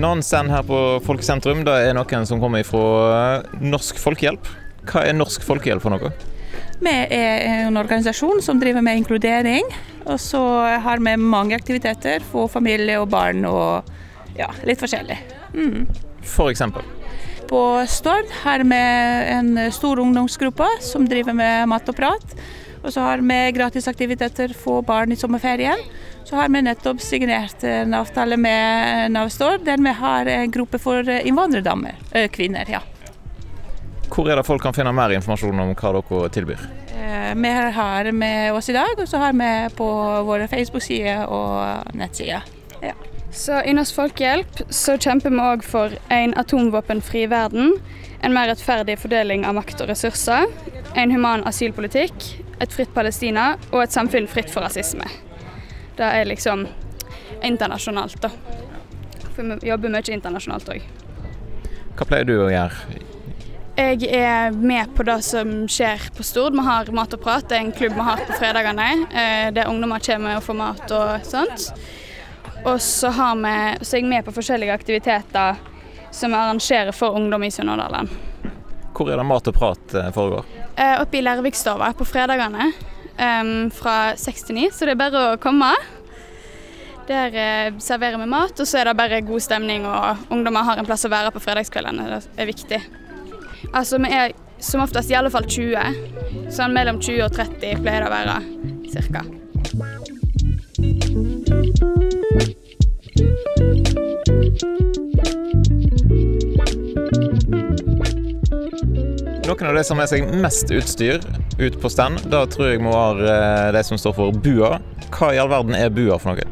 En 0.00 0.04
annen 0.04 0.22
stand 0.22 0.48
her 0.48 0.62
på 0.64 0.76
Folkesentrum 1.04 1.64
det 1.66 1.72
er 1.90 1.96
noen 1.96 2.24
som 2.24 2.40
kommer 2.40 2.64
fra 2.64 3.42
Norsk 3.60 3.98
Folkehjelp. 4.00 4.46
Hva 4.88 5.02
er 5.04 5.16
Norsk 5.18 5.44
Folkehjelp 5.44 5.82
for 5.84 5.92
noe? 5.92 6.12
Vi 6.80 6.92
er 6.92 7.66
en 7.66 7.76
organisasjon 7.76 8.40
som 8.40 8.62
driver 8.62 8.80
med 8.86 9.02
inkludering. 9.02 9.66
Og 10.06 10.16
så 10.22 10.40
har 10.80 11.04
vi 11.04 11.16
mange 11.20 11.58
aktiviteter 11.58 12.24
for 12.30 12.48
familie 12.48 12.96
og 13.02 13.10
barn 13.12 13.44
og 13.44 13.92
ja, 14.38 14.48
litt 14.64 14.80
forskjellig. 14.80 15.18
Mm. 15.52 15.84
For 16.24 16.48
eksempel? 16.48 16.86
På 17.50 17.86
Stord 17.88 18.30
har 18.44 18.62
vi 18.62 18.76
en 19.34 19.72
stor 19.72 19.98
ungdomsgruppe 19.98 20.66
som 20.80 21.08
driver 21.08 21.34
med 21.34 21.66
mat 21.68 21.88
og 21.90 21.96
prat. 21.98 22.34
Og 22.84 22.92
så 22.94 23.02
har 23.02 23.24
vi 23.26 23.38
gratisaktiviteter 23.56 24.54
for 24.54 24.84
barn 24.86 25.10
i 25.10 25.18
sommerferien. 25.18 25.82
Så 26.24 26.38
har 26.38 26.48
vi 26.48 26.62
nettopp 26.62 27.02
signert 27.02 27.64
en 27.66 27.96
avtale 27.98 28.38
med 28.38 29.10
Nav 29.10 29.32
Stord 29.34 29.66
der 29.66 29.82
vi 29.82 29.96
har 29.98 30.30
en 30.30 30.54
gruppe 30.54 30.78
for 30.78 31.02
innvandrerdamer, 31.02 31.98
eh, 32.12 32.28
kvinner. 32.30 32.70
ja. 32.70 32.80
Hvor 34.10 34.30
er 34.30 34.36
det 34.36 34.46
folk 34.46 34.62
kan 34.62 34.74
finne 34.74 34.92
mer 34.92 35.10
informasjon 35.10 35.60
om 35.60 35.74
hva 35.74 35.92
dere 35.98 36.30
tilbyr? 36.30 36.68
Eh, 36.94 37.34
vi 37.34 37.48
har 37.50 38.12
med 38.12 38.52
oss 38.52 38.68
i 38.68 38.72
dag, 38.72 38.94
og 38.98 39.08
så 39.08 39.18
har 39.18 39.32
vi 39.32 39.74
på 39.74 39.90
våre 40.24 40.46
Facebook-sider 40.46 41.26
og 41.26 41.94
nettsider. 41.94 42.42
Ja. 42.82 42.94
Så 43.32 43.62
I 43.62 43.72
Norsk 43.72 43.94
Folkehjelp 43.94 44.62
så 44.74 44.96
kjemper 44.98 45.30
vi 45.30 45.42
òg 45.42 45.62
for 45.62 45.94
en 46.10 46.32
atomvåpenfri 46.38 47.28
verden, 47.30 47.76
en 48.26 48.34
mer 48.34 48.50
rettferdig 48.50 48.98
fordeling 48.98 49.46
av 49.46 49.54
makt 49.54 49.84
og 49.84 49.92
ressurser, 49.92 50.50
en 50.98 51.14
human 51.14 51.44
asylpolitikk, 51.46 52.26
et 52.60 52.74
fritt 52.74 52.90
Palestina 52.94 53.52
og 53.70 53.84
et 53.84 53.94
samfunn 53.94 54.26
fritt 54.28 54.50
for 54.50 54.66
rasisme. 54.66 55.06
Det 55.96 56.08
er 56.08 56.26
liksom 56.26 56.66
internasjonalt, 57.46 58.18
da. 58.20 58.32
For 59.30 59.46
vi 59.46 59.70
jobber 59.70 59.94
mye 59.94 60.16
internasjonalt 60.16 60.74
òg. 60.74 60.90
Hva 61.94 62.08
pleier 62.10 62.26
du 62.26 62.34
å 62.42 62.50
gjøre? 62.50 62.98
Jeg 63.80 64.10
er 64.12 64.50
med 64.52 64.90
på 64.96 65.06
det 65.06 65.20
som 65.24 65.52
skjer 65.70 66.10
på 66.16 66.26
Stord. 66.26 66.52
Vi 66.58 66.66
har 66.66 66.90
Mat 66.92 67.14
og 67.16 67.22
prat, 67.22 67.46
det 67.48 67.56
er 67.56 67.62
en 67.64 67.72
klubb 67.72 67.94
vi 67.96 68.04
har 68.10 68.20
på 68.26 68.36
fredagene. 68.36 68.90
Eh, 69.08 69.48
der 69.56 69.70
ungdommer 69.70 70.02
kommer 70.04 70.36
og 70.36 70.44
får 70.44 70.58
mat 70.58 70.96
og 70.98 71.28
sånt. 71.30 71.70
Og 72.64 72.80
så, 72.80 73.10
vi, 73.10 73.54
så 73.80 73.96
er 73.96 74.02
jeg 74.02 74.08
med 74.08 74.24
på 74.26 74.34
forskjellige 74.36 74.74
aktiviteter 74.74 75.60
som 76.10 76.32
vi 76.32 76.36
arrangerer 76.36 76.92
for 76.92 77.16
ungdom 77.16 77.44
i 77.46 77.50
Sunnhordland. 77.50 78.10
Hvor 78.96 79.08
er 79.08 79.16
det 79.16 79.26
mat 79.26 79.48
og 79.48 79.56
prat 79.56 79.94
eh, 79.94 80.10
foregår? 80.12 80.48
Eh, 80.76 80.96
oppe 81.00 81.20
i 81.20 81.22
Lærvikstova 81.24 81.92
på 81.96 82.04
fredagene 82.04 82.72
um, 83.16 83.70
fra 83.72 84.12
6 84.18 84.48
til 84.48 84.58
9, 84.58 84.68
så 84.74 84.88
det 84.88 84.96
er 84.96 85.00
bare 85.00 85.22
å 85.30 85.38
komme. 85.40 85.70
Der 87.08 87.34
eh, 87.34 87.78
serverer 87.82 88.20
vi 88.20 88.28
mat, 88.28 88.60
og 88.60 88.68
så 88.68 88.82
er 88.82 88.90
det 88.90 88.98
bare 88.98 89.22
god 89.24 89.46
stemning, 89.46 89.86
og 89.88 90.30
ungdommer 90.34 90.66
har 90.68 90.82
en 90.82 90.88
plass 90.88 91.06
å 91.08 91.12
være 91.12 91.32
på 91.34 91.42
fredagskveldene. 91.46 92.20
Det 92.20 92.44
er 92.44 92.50
viktig. 92.50 92.82
Altså, 93.72 94.02
vi 94.02 94.12
er 94.12 94.36
som 94.60 94.84
oftest 94.84 95.10
i 95.10 95.16
alle 95.16 95.32
fall 95.32 95.48
20. 95.48 96.50
Sånn 96.52 96.76
mellom 96.76 97.00
20 97.00 97.24
og 97.24 97.34
30 97.38 97.80
pleier 97.80 98.04
det 98.04 98.10
å 98.10 98.14
være, 98.18 98.40
cirka. 98.92 99.24
Noen 109.50 109.66
av 109.66 109.74
de 109.74 109.84
som 109.84 109.98
har 109.98 110.04
med 110.04 110.10
seg 110.12 110.28
mest 110.44 110.68
utstyr 110.70 111.24
ut 111.58 111.76
på 111.82 111.88
stand, 111.90 112.20
da 112.30 112.44
tror 112.46 112.68
jeg 112.68 112.82
må 112.84 112.92
være 112.94 113.32
eh, 113.32 113.70
de 113.74 113.80
som 113.82 113.98
står 113.98 114.12
for 114.14 114.36
BUA. 114.44 114.76
Hva 115.10 115.30
i 115.34 115.40
all 115.42 115.50
verden 115.50 115.74
er 115.74 115.90
BUA 115.90 116.20
for 116.22 116.38
noe? 116.38 116.44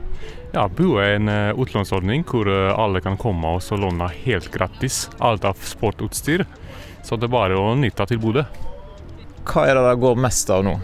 Ja, 0.50 0.64
BUA 0.67 1.05
er 1.05 1.14
en 1.21 1.31
uh, 1.31 1.61
utlånsordning 1.62 2.25
hvor 2.26 2.50
uh, 2.50 2.73
alle 2.75 2.99
kan 3.05 3.14
komme 3.21 3.52
og 3.55 3.78
låne 3.78 4.11
helt 4.25 4.50
gratis 4.50 5.05
alt 5.23 5.47
av 5.47 5.62
sportutstyr. 5.62 6.43
Så 7.07 7.14
det 7.14 7.28
er 7.28 7.35
bare 7.37 7.61
å 7.62 7.76
nyte 7.78 8.02
av 8.02 8.11
tilbudet. 8.11 8.49
Hva 9.47 9.69
er 9.69 9.78
det 9.78 9.87
det 9.87 9.95
går 10.02 10.19
mest 10.26 10.50
av 10.50 10.67
nå? 10.67 10.75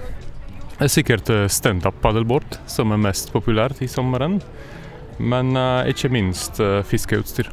Det 0.76 0.86
er 0.86 0.94
sikkert 0.94 1.34
standup 1.50 1.98
paddleboard 2.04 2.62
som 2.70 2.94
er 2.94 3.06
mest 3.10 3.34
populært 3.34 3.82
i 3.82 3.90
sommeren. 3.90 4.38
Men 5.18 5.56
uh, 5.58 5.82
ikke 5.90 6.14
minst 6.14 6.62
fiskeutstyr. 6.62 7.50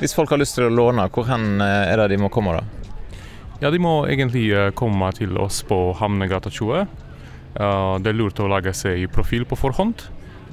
Hvis 0.00 0.16
folk 0.16 0.32
har 0.32 0.40
lyst 0.40 0.56
til 0.56 0.70
å 0.70 0.72
låne, 0.72 1.10
hvor 1.12 1.28
hen 1.28 1.60
er 1.60 2.00
det 2.00 2.14
de 2.14 2.24
må 2.24 2.32
komme 2.32 2.56
da? 2.56 2.79
Ja, 3.60 3.70
De 3.70 3.78
må 3.78 4.06
egentlig 4.08 4.46
eh, 4.56 4.70
komme 4.72 5.10
til 5.12 5.36
oss 5.38 5.60
på 5.68 5.92
Hamnegata 6.00 6.50
20. 6.50 6.86
Det 7.50 8.08
er 8.08 8.14
lurt 8.14 8.38
å 8.40 8.46
lage 8.48 8.70
seg 8.78 9.08
profil 9.12 9.42
på 9.44 9.58
forhånd. 9.58 10.04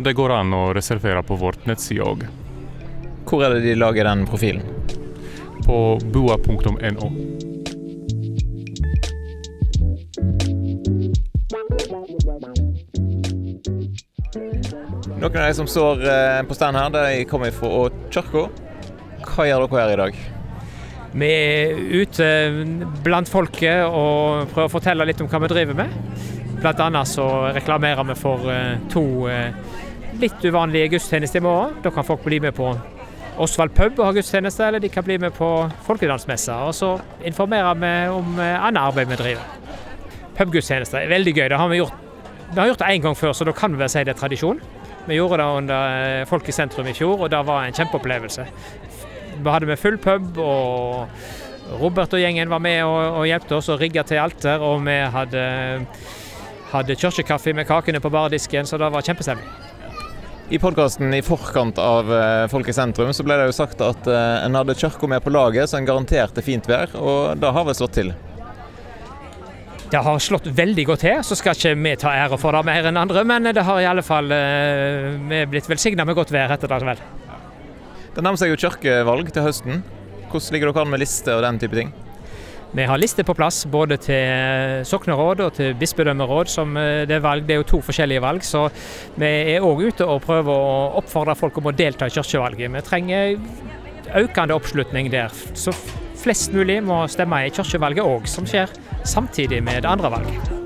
Det 0.02 0.16
går 0.18 0.34
an 0.34 0.54
å 0.54 0.64
reservere 0.76 1.22
på 1.24 1.38
vårt 1.40 1.64
nettside 1.70 2.04
òg. 2.04 2.26
Hvor 3.30 3.46
er 3.46 3.56
det 3.56 3.64
de 3.64 3.76
lager 3.78 4.08
den 4.10 4.26
profilen? 4.28 4.66
På 5.66 5.98
bua.no. 6.14 7.12
Noen 15.18 15.38
av 15.38 15.48
de 15.48 15.54
som 15.58 15.68
står 15.68 16.04
eh, 16.08 16.42
på 16.48 16.58
stand 16.58 16.78
her, 16.78 16.90
de 16.94 17.26
kommer 17.30 17.56
fra 17.56 17.88
kirka. 18.14 18.50
Hva 19.28 19.48
gjør 19.48 19.66
dere 19.66 19.86
her 19.86 19.94
i 19.96 20.02
dag? 20.04 20.26
Vi 21.14 21.28
er 21.32 21.78
ute 22.02 22.28
blant 23.06 23.30
folket 23.32 23.86
og 23.88 24.50
prøver 24.52 24.68
å 24.68 24.74
fortelle 24.74 25.08
litt 25.08 25.22
om 25.24 25.30
hva 25.32 25.42
vi 25.44 25.52
driver 25.52 25.78
med. 25.80 25.94
Blant 26.60 26.82
annet 26.84 27.10
så 27.10 27.28
reklamerer 27.56 28.08
vi 28.10 28.18
for 28.18 28.50
eh, 28.52 28.80
to 28.92 29.04
eh, 29.32 29.54
litt 30.20 30.44
uvanlige 30.44 30.96
gudstjenester 30.96 31.40
i 31.40 31.46
morgen. 31.46 31.78
Da 31.86 31.94
kan 31.94 32.08
folk 32.08 32.26
bli 32.26 32.42
med 32.44 32.58
på 32.58 32.74
Osvald 33.38 33.76
pub 33.78 34.00
og 34.00 34.08
ha 34.08 34.16
gudstjeneste, 34.16 34.66
eller 34.66 34.82
de 34.82 34.90
kan 34.90 35.06
bli 35.06 35.20
med 35.22 35.36
på 35.38 35.52
folkedansmessa. 35.86 36.58
Og 36.66 36.74
så 36.74 36.96
informerer 37.30 37.78
vi 37.78 37.94
om 38.10 38.42
annet 38.42 38.82
arbeid 38.82 39.14
vi 39.14 39.20
driver. 39.22 39.78
Pubgudstjenester 40.38 41.04
er 41.04 41.14
veldig 41.14 41.36
gøy. 41.38 41.46
Det 41.54 41.62
har 41.62 41.70
vi 41.70 41.80
gjort 41.84 42.04
vi 42.48 42.60
har 42.60 42.68
gjort 42.70 42.80
det 42.80 42.86
én 42.96 43.02
gang 43.04 43.16
før, 43.18 43.34
så 43.36 43.44
da 43.44 43.52
kan 43.52 43.74
vi 43.74 43.82
vel 43.82 43.90
si 43.92 44.04
det 44.08 44.14
er 44.14 44.20
tradisjon. 44.20 44.60
Vi 45.08 45.16
gjorde 45.18 45.38
det 45.42 45.48
under 45.60 46.26
Folk 46.30 46.48
i 46.48 46.56
sentrum 46.56 46.88
i 46.88 46.94
fjor, 46.96 47.20
og 47.20 47.32
det 47.32 47.42
var 47.48 47.66
en 47.66 47.76
kjempeopplevelse. 47.76 48.46
Vi 49.44 49.54
hadde 49.54 49.70
med 49.70 49.80
full 49.80 49.98
pub, 50.02 50.40
og 50.42 51.78
Robert 51.82 52.14
og 52.16 52.22
gjengen 52.22 52.50
var 52.50 52.64
med 52.64 52.82
og, 52.86 53.22
og 53.22 53.28
hjelpte 53.30 53.58
oss 53.60 53.70
å 53.74 53.78
rigge 53.80 54.04
til 54.08 54.22
alter. 54.24 54.64
Og 54.64 54.84
vi 54.88 54.98
hadde, 55.14 55.46
hadde 56.74 57.00
kirkekaffe 57.00 57.56
med 57.58 57.68
kakene 57.70 58.04
på 58.04 58.12
bardisken, 58.14 58.70
så 58.70 58.80
det 58.82 58.92
var 58.94 59.06
kjempestemning. 59.06 59.50
I 60.48 60.62
podkasten 60.64 61.12
i 61.12 61.20
forkant 61.26 61.76
av 61.84 62.08
Folk 62.48 62.70
i 62.72 62.76
sentrum 62.76 63.10
så 63.12 63.26
ble 63.28 63.36
det 63.36 63.50
jo 63.50 63.56
sagt 63.58 63.82
at 63.84 64.08
en 64.08 64.56
hadde 64.56 64.78
kirka 64.80 65.10
med 65.12 65.20
på 65.26 65.34
laget, 65.36 65.68
så 65.68 65.82
en 65.82 65.90
garanterte 65.90 66.40
fint 66.46 66.70
vær, 66.72 66.96
og 66.96 67.36
det 67.42 67.52
har 67.52 67.68
vel 67.68 67.76
slått 67.76 67.98
til? 68.00 68.14
Det 69.92 69.98
har 70.04 70.20
slått 70.20 70.48
veldig 70.52 70.84
godt 70.86 71.06
til. 71.06 71.22
Så 71.24 71.38
skal 71.40 71.56
ikke 71.56 71.76
vi 71.80 71.94
ta 72.00 72.12
ære 72.12 72.40
for 72.42 72.56
det 72.56 72.66
mer 72.68 72.90
enn 72.90 73.00
andre, 73.00 73.24
men 73.28 73.48
det 73.56 73.64
har 73.64 73.80
i 73.80 73.88
alle 73.88 74.04
fall 74.04 74.32
eh, 74.36 75.14
vi 75.30 75.46
blitt 75.54 75.70
velsigna 75.70 76.06
med 76.08 76.18
godt 76.18 76.34
vær 76.36 76.52
etter 76.58 76.72
det. 76.72 76.84
vel. 76.92 77.08
Det 78.18 78.24
nærmer 78.26 78.40
seg 78.42 78.50
jo 78.50 78.58
kirkevalg 78.58 79.28
til 79.30 79.44
høsten. 79.46 79.84
Hvordan 80.32 80.54
ligger 80.56 80.72
dere 80.72 80.86
an 80.88 80.90
med 80.90 81.04
liste 81.04 81.36
og 81.38 81.44
den 81.46 81.60
type 81.62 81.78
ting? 81.78 81.92
Vi 82.74 82.88
har 82.90 82.98
liste 82.98 83.22
på 83.22 83.36
plass 83.38 83.60
både 83.70 84.00
til 84.02 84.82
sokneråd 84.90 85.44
og 85.46 85.54
til 85.60 85.78
bispedømmeråd. 85.78 86.50
som 86.50 86.74
eh, 86.82 87.06
Det 87.06 87.20
er 87.20 87.22
valg. 87.22 87.46
Det 87.46 87.54
er 87.54 87.62
jo 87.62 87.70
to 87.76 87.82
forskjellige 87.86 88.26
valg, 88.26 88.42
så 88.42 88.66
vi 89.22 89.30
er 89.54 89.62
òg 89.62 89.86
ute 89.86 90.10
og 90.10 90.26
prøver 90.26 90.50
å 90.50 90.98
oppfordre 90.98 91.38
folk 91.38 91.62
om 91.62 91.70
å 91.70 91.78
delta 91.78 92.10
i 92.10 92.18
kirkevalget. 92.18 92.74
Vi 92.74 92.86
trenger 92.90 93.38
økende 94.26 94.58
oppslutning 94.58 95.14
der. 95.14 95.30
Så 95.54 95.78
flest 96.18 96.58
mulig 96.58 96.82
må 96.82 97.04
stemme 97.06 97.46
i 97.46 97.54
kirkevalget 97.54 98.02
òg, 98.02 98.26
som 98.26 98.50
skjer 98.50 98.74
samtidig 99.06 99.62
med 99.62 99.86
det 99.86 99.94
andre 99.94 100.10
valget. 100.18 100.57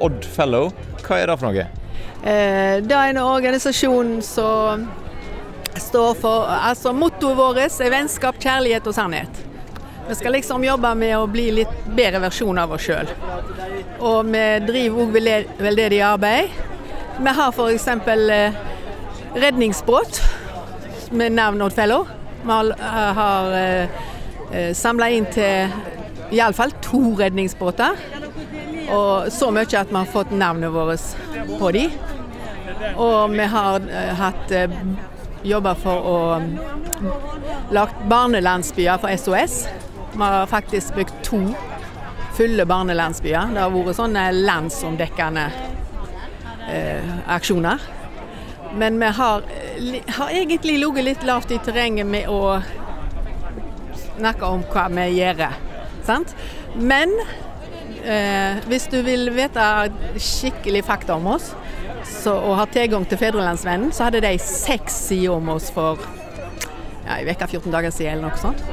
Odd 0.00 0.24
Fellow, 0.24 0.70
hva 1.04 1.20
er 1.20 1.30
det 1.30 1.38
for 1.40 1.50
noe? 1.50 1.66
Eh, 2.20 2.80
det 2.84 2.96
er 2.96 3.12
en 3.12 3.22
organisasjon 3.22 4.18
som 4.24 4.88
står 5.80 6.16
for 6.20 6.48
altså 6.50 6.92
Mottoet 6.92 7.38
vårt 7.38 7.80
er 7.80 7.92
vennskap, 7.92 8.40
kjærlighet 8.42 8.86
og 8.86 8.96
sannhet. 8.96 9.44
Vi 10.08 10.16
skal 10.18 10.34
liksom 10.34 10.64
jobbe 10.66 10.90
med 10.98 11.14
å 11.16 11.26
bli 11.30 11.46
litt 11.60 11.84
bedre 11.94 12.18
versjon 12.24 12.58
av 12.58 12.72
oss 12.74 12.88
sjøl. 12.88 13.10
Og 14.02 14.26
vi 14.32 14.44
driver 14.66 15.04
òg 15.04 15.18
veldedig 15.60 16.00
arbeid. 16.02 16.56
Vi 17.20 17.34
har 17.36 17.54
f.eks. 17.54 17.86
Eh, 17.86 18.58
redningsbåt 19.36 20.20
med 21.14 21.36
navn 21.38 21.62
Odd 21.62 21.76
Fellow. 21.76 22.08
Vi 22.42 22.58
har 23.20 23.54
eh, 23.60 24.72
samla 24.74 25.10
inn 25.14 25.28
til 25.30 25.70
iallfall 26.34 26.74
to 26.82 27.02
redningsbåter. 27.20 28.19
Og 28.90 29.32
så 29.32 29.50
mye 29.54 29.68
at 29.78 29.90
vi 29.90 29.98
har 29.98 30.10
fått 30.10 30.32
navnet 30.34 30.72
vårt 30.74 31.58
på 31.58 31.70
de. 31.76 31.86
Og 32.96 33.32
vi 33.34 33.46
har 33.52 33.80
eh, 33.90 34.14
hatt 34.18 34.52
eh, 34.54 34.78
jobba 35.46 35.74
for 35.78 36.06
å 36.06 36.18
lage 37.72 38.08
barnelandsbyer 38.10 39.00
for 39.02 39.16
SOS. 39.16 39.62
Vi 40.12 40.22
har 40.22 40.48
faktisk 40.50 40.94
bygd 40.96 41.22
to 41.26 41.42
fulle 42.36 42.66
barnelandsbyer. 42.66 43.54
Det 43.54 43.62
har 43.62 43.72
vært 43.74 43.98
sånne 43.98 44.26
landsomdekkende 44.36 45.46
eh, 46.70 47.10
aksjoner. 47.36 47.82
Men 48.80 49.00
vi 49.02 49.10
har, 49.18 49.46
har 50.18 50.30
egentlig 50.30 50.78
ligget 50.78 51.04
litt 51.04 51.26
lavt 51.26 51.50
i 51.50 51.58
terrenget 51.58 52.06
med 52.06 52.28
å 52.30 52.60
snakke 54.16 54.46
om 54.46 54.62
hva 54.70 54.86
vi 54.94 55.06
gjør. 55.18 55.46
Sant? 56.06 56.34
Men 56.78 57.12
eh, 58.04 58.60
hvis 58.70 58.88
du 58.92 59.00
vil 59.06 59.30
vite 59.34 59.66
skikkelig 60.16 60.84
fakta 60.88 61.16
om 61.18 61.28
oss, 61.34 61.52
så, 62.06 62.34
og 62.34 62.56
har 62.58 62.72
tilgang 62.72 63.04
til 63.08 63.20
Fedrelandsvennen, 63.20 63.92
så 63.92 64.08
hadde 64.08 64.22
de 64.24 64.34
seks 64.42 64.96
sider 65.10 65.36
om 65.36 65.52
oss 65.54 65.70
for 65.74 66.00
ja, 67.06 67.18
en 67.18 67.28
uke, 67.28 67.46
14 67.46 67.70
dager 67.72 67.94
siden 67.94 68.18
eller 68.18 68.28
noe 68.28 68.40
sånt. 68.40 68.64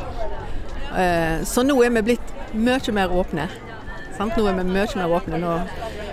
Eh, 0.97 1.43
så 1.47 1.65
nå 1.65 1.77
er 1.83 1.93
vi 1.99 2.09
blitt 2.11 2.33
mye 2.57 2.95
mer 2.95 3.13
åpne. 3.13 3.49
Sant? 4.17 4.37
Nå 4.37 4.47
er 4.49 4.57
vi 4.57 4.65
mye 4.65 4.87
mer 4.97 5.19
åpne. 5.19 5.41
Nå 5.41 5.59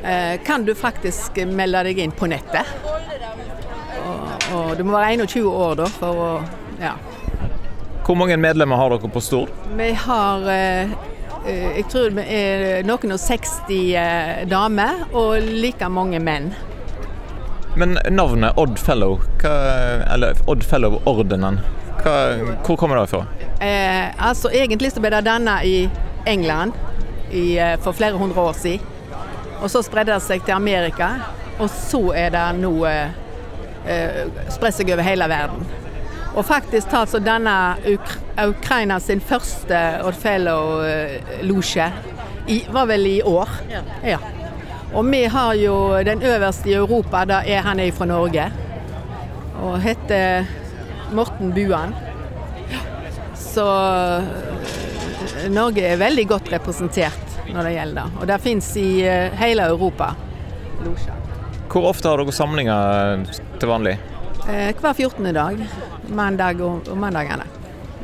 Eh, 0.04 0.40
kan 0.40 0.64
du 0.64 0.74
faktisk 0.74 1.36
melde 1.46 1.80
deg 1.86 1.98
inn 1.98 2.12
på 2.12 2.28
nettet. 2.28 2.68
Og, 4.04 4.50
og 4.52 4.74
du 4.76 4.82
må 4.84 4.98
være 4.98 5.14
21 5.24 5.46
år 5.48 5.78
da 5.80 5.86
for 5.88 6.20
å 6.20 6.28
ja. 6.76 6.92
Hvor 8.04 8.18
mange 8.20 8.36
medlemmer 8.36 8.76
har 8.76 8.92
dere 8.92 9.08
på 9.08 9.22
Stord? 9.24 9.52
Vi 9.78 9.88
har 10.04 10.44
eh 10.52 10.92
jeg 11.44 11.84
tror 11.92 12.14
vi 12.16 12.24
er 12.24 12.86
noen 12.88 13.16
og 13.16 13.20
60 13.20 13.72
eh, 14.00 14.44
damer 14.48 15.04
og 15.12 15.44
like 15.44 15.88
mange 15.92 16.20
menn. 16.22 16.52
Men 17.76 17.98
navnet 18.10 18.56
Odd 18.60 18.78
Fellow, 18.78 19.18
hva, 19.42 19.54
eller 20.14 20.38
Odd 20.46 20.62
Fellow-ordenen, 20.64 21.58
hvor 22.04 22.76
kommer 22.76 23.00
det 23.00 23.06
fra? 23.10 23.24
Eh, 23.60 24.26
altså 24.28 24.50
Egentlig 24.52 24.92
så 24.92 25.02
ble 25.02 25.10
det 25.14 25.24
dannet 25.26 25.64
i 25.66 25.76
England 26.26 26.72
i, 27.32 27.58
eh, 27.58 27.76
for 27.80 27.92
flere 27.92 28.18
hundre 28.20 28.40
år 28.40 28.52
siden. 28.52 28.92
Og 29.62 29.70
så 29.70 29.82
spredde 29.82 30.12
det 30.12 30.22
seg 30.22 30.44
til 30.44 30.54
Amerika, 30.54 31.08
og 31.58 31.70
så 31.70 32.12
er 32.14 32.30
det 32.34 32.44
nå 32.60 32.72
eh, 32.88 33.08
eh 33.88 34.50
spredt 34.52 34.76
seg 34.76 34.92
over 34.92 35.02
hele 35.02 35.28
verden. 35.28 35.66
Og 36.34 36.42
faktisk 36.46 36.90
tar 36.90 37.06
så 37.06 37.20
denne 37.22 37.76
Uk 37.86 38.14
Ukraina 38.42 38.98
sin 39.00 39.20
første 39.22 39.78
Oddfellow-losje 40.02 41.86
var 42.74 42.88
vel 42.90 43.06
i 43.06 43.18
år. 43.22 43.48
Ja. 44.02 44.18
Og 44.94 45.06
vi 45.10 45.24
har 45.30 45.54
jo 45.54 45.76
den 46.06 46.22
øverste 46.22 46.70
i 46.70 46.74
Europa, 46.74 47.24
da 47.24 47.40
er 47.46 47.62
han 47.66 47.80
er 47.80 47.94
fra 47.94 48.06
Norge. 48.06 48.48
Og 49.62 49.78
heter 49.82 50.44
Morten 51.14 51.54
Buan. 51.54 51.94
Så 53.34 53.64
eh, 53.64 55.50
Norge 55.50 55.86
er 55.86 56.00
veldig 56.00 56.26
godt 56.28 56.50
representert 56.52 57.38
når 57.52 57.68
det 57.68 57.74
gjelder. 57.76 58.16
Og 58.20 58.26
det 58.26 58.40
fins 58.42 58.70
i 58.80 58.88
uh, 59.06 59.34
hele 59.38 59.68
Europa. 59.70 60.14
Hvor 61.70 61.86
ofte 61.90 62.10
har 62.10 62.18
dere 62.18 62.34
samlinger 62.34 63.20
eh, 63.20 63.38
til 63.60 63.70
vanlig? 63.70 63.98
Eh, 64.48 64.74
hver 64.80 64.94
14. 64.94 65.34
dag. 65.34 65.60
Mandag 66.08 66.60
og, 66.60 66.88
og 66.88 66.98
mandagene. 66.98 67.46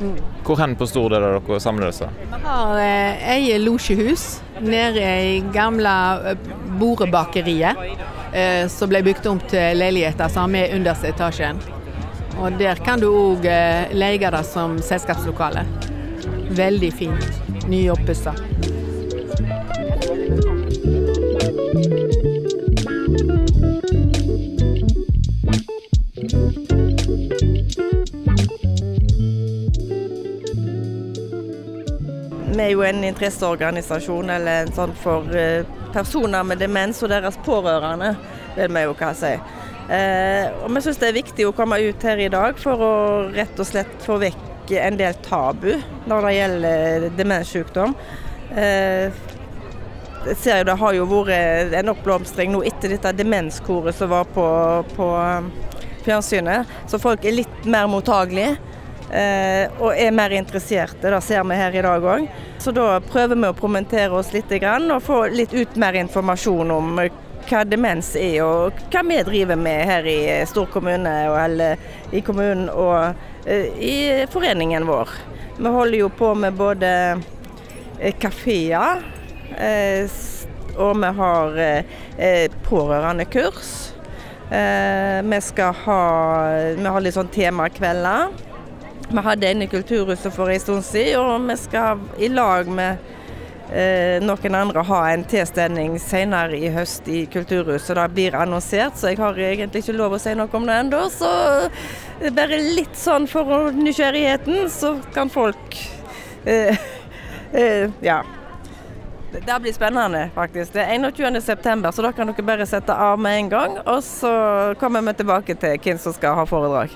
Mm. 0.01 0.15
Hvor 0.47 0.57
hen 0.57 0.77
på 0.81 0.87
Stord 0.89 1.13
er 1.13 1.21
det 1.21 1.33
dere 1.45 1.59
samler 1.61 1.91
dere? 1.93 2.09
Vi 2.31 2.39
har 2.47 2.79
eh, 2.81 3.27
eget 3.35 3.61
losjehus 3.61 4.25
nede 4.61 5.03
i 5.05 5.43
gamle 5.53 5.93
eh, 6.33 6.49
Borebakeriet. 6.81 7.85
Eh, 8.33 8.69
som 8.71 8.89
ble 8.89 9.03
bygd 9.05 9.27
om 9.27 9.41
til 9.51 9.77
leiligheter 9.77 10.31
som 10.33 10.53
med 10.53 10.73
underste 10.77 11.11
etasjen. 11.11 11.61
Og 12.41 12.57
der 12.61 12.79
kan 12.81 13.03
du 13.03 13.11
òg 13.11 13.45
eh, 13.45 13.93
leie 13.93 14.33
det 14.33 14.45
som 14.49 14.79
selskapslokale. 14.81 15.67
Veldig 16.57 16.93
fint. 16.95 17.43
Nyoppussa. 17.69 18.33
Er 32.71 32.77
jo 32.77 32.85
en 32.87 33.03
interesseorganisasjon 33.05 34.31
eller 34.37 34.65
en 34.65 34.75
sånn 34.77 34.93
for 35.03 35.27
eh, 35.37 35.67
personer 35.95 36.47
med 36.47 36.61
demens 36.63 37.03
og 37.03 37.11
deres 37.13 37.39
pårørende, 37.47 38.15
vil 38.57 38.71
vi 38.77 38.85
jo 38.87 38.95
hva 39.01 39.11
si. 39.19 39.33
Eh, 39.91 40.47
og 40.63 40.71
vi 40.71 40.85
syns 40.85 41.01
det 41.03 41.09
er 41.11 41.19
viktig 41.19 41.49
å 41.49 41.57
komme 41.57 41.81
ut 41.83 42.07
her 42.07 42.23
i 42.23 42.31
dag 42.31 42.59
for 42.61 42.85
å 42.87 42.95
rett 43.35 43.59
og 43.59 43.67
slett 43.67 44.07
få 44.07 44.21
vekk 44.23 44.47
en 44.79 44.95
del 45.01 45.17
tabu 45.25 45.73
når 46.07 46.27
det 46.27 46.35
gjelder 46.37 47.07
demenssykdom. 47.19 47.97
Eh, 48.55 49.21
jeg 50.21 50.37
ser 50.37 50.61
jo 50.61 50.65
Det 50.69 50.77
har 50.77 50.95
jo 50.95 51.07
vært 51.09 51.75
en 51.81 51.93
oppblomstring 51.95 52.53
nå 52.53 52.61
etter 52.69 52.93
dette 52.93 53.15
demenskoret 53.17 53.97
som 53.97 54.13
var 54.13 54.29
på, 54.29 54.45
på 54.93 55.07
um, 55.17 55.49
fjernsynet. 56.05 56.69
Så 56.93 57.01
folk 57.01 57.25
er 57.25 57.39
litt 57.39 57.65
mer 57.65 57.89
mottagelige. 57.89 58.59
Eh, 59.13 59.71
og 59.81 59.95
er 59.95 60.13
mer 60.15 60.35
interesserte. 60.37 61.11
Det 61.11 61.23
ser 61.25 61.45
vi 61.49 61.59
her 61.59 61.75
i 61.75 61.83
dag 61.87 62.07
òg. 62.15 62.29
Så 62.59 62.75
da 62.77 63.01
prøver 63.05 63.37
vi 63.37 63.49
å 63.51 63.57
promentere 63.57 64.15
oss 64.17 64.33
litt 64.35 64.53
og 64.53 65.03
få 65.03 65.27
litt 65.33 65.55
ut 65.55 65.77
mer 65.77 65.99
informasjon 66.01 66.71
om 66.71 66.99
eh, 66.99 67.13
hva 67.51 67.65
demens 67.65 68.13
er 68.19 68.43
og 68.45 68.79
hva 68.93 69.03
vi 69.07 69.19
driver 69.27 69.59
med 69.59 69.87
her 69.89 70.07
i 70.07 70.21
stor 70.47 70.69
kommune 70.71 71.11
eller 71.41 71.81
i 72.13 72.21
kommunen 72.23 72.69
og 72.71 73.15
eh, 73.47 73.71
i 73.81 74.27
foreningen 74.31 74.87
vår. 74.87 75.15
Vi 75.61 75.69
holder 75.69 75.99
jo 75.99 76.09
på 76.09 76.35
med 76.35 76.55
både 76.57 76.91
eh, 77.99 78.15
kafeer, 78.21 79.03
eh, 79.59 80.09
og 80.81 81.01
vi 81.01 81.11
har 81.19 81.59
eh, 81.61 81.97
eh, 82.19 82.61
pårørendekurs. 82.69 83.73
Eh, 84.51 85.19
vi 85.23 85.41
skal 85.41 85.75
ha 85.85 86.05
Vi 86.77 86.87
har 86.87 87.05
litt 87.05 87.15
sånn 87.15 87.29
temakvelder. 87.31 88.50
Vi 89.09 89.23
hadde 89.25 89.49
en 89.49 89.63
i 89.63 89.67
Kulturhuset 89.67 90.35
for 90.35 90.51
en 90.51 90.61
stund 90.61 90.85
siden, 90.85 91.21
og 91.21 91.49
vi 91.49 91.57
skal 91.59 92.03
i 92.19 92.29
lag 92.31 92.69
med 92.71 92.99
eh, 93.73 94.19
noen 94.23 94.55
andre 94.55 94.85
ha 94.87 95.01
en 95.11 95.25
tilstelning 95.27 95.97
senere 96.03 96.59
i 96.59 96.71
høst 96.75 97.09
i 97.11 97.25
Kulturhuset. 97.31 97.97
Det 97.99 98.09
blir 98.15 98.39
annonsert, 98.39 98.99
så 98.99 99.11
jeg 99.11 99.21
har 99.23 99.39
egentlig 99.39 99.83
ikke 99.85 99.99
lov 99.99 100.15
å 100.15 100.23
si 100.23 100.35
noe 100.39 100.51
om 100.53 100.69
det 100.69 100.79
ennå. 100.85 101.05
Så 101.15 101.31
bare 102.37 102.61
litt 102.79 102.99
sånn 102.99 103.27
for 103.31 103.73
nysgjerrigheten, 103.75 104.69
så 104.71 104.97
kan 105.15 105.33
folk 105.33 105.81
eh, 106.45 106.77
eh, 107.53 107.89
Ja. 108.05 108.23
Det 109.31 109.61
blir 109.63 109.73
spennende, 109.73 110.25
faktisk. 110.35 110.73
Det 110.75 110.83
er 110.83 110.99
21.9, 110.99 111.93
så 111.95 112.03
da 112.03 112.11
kan 112.13 112.33
dere 112.33 112.43
bare 112.43 112.67
sette 112.67 112.95
av 112.95 113.19
med 113.23 113.37
en 113.39 113.51
gang. 113.53 113.77
Og 113.87 114.03
så 114.03 114.33
kommer 114.81 115.05
vi 115.07 115.15
tilbake 115.21 115.55
til 115.55 115.79
hvem 115.79 116.01
som 116.03 116.17
skal 116.17 116.35
ha 116.35 116.47
foredrag. 116.51 116.91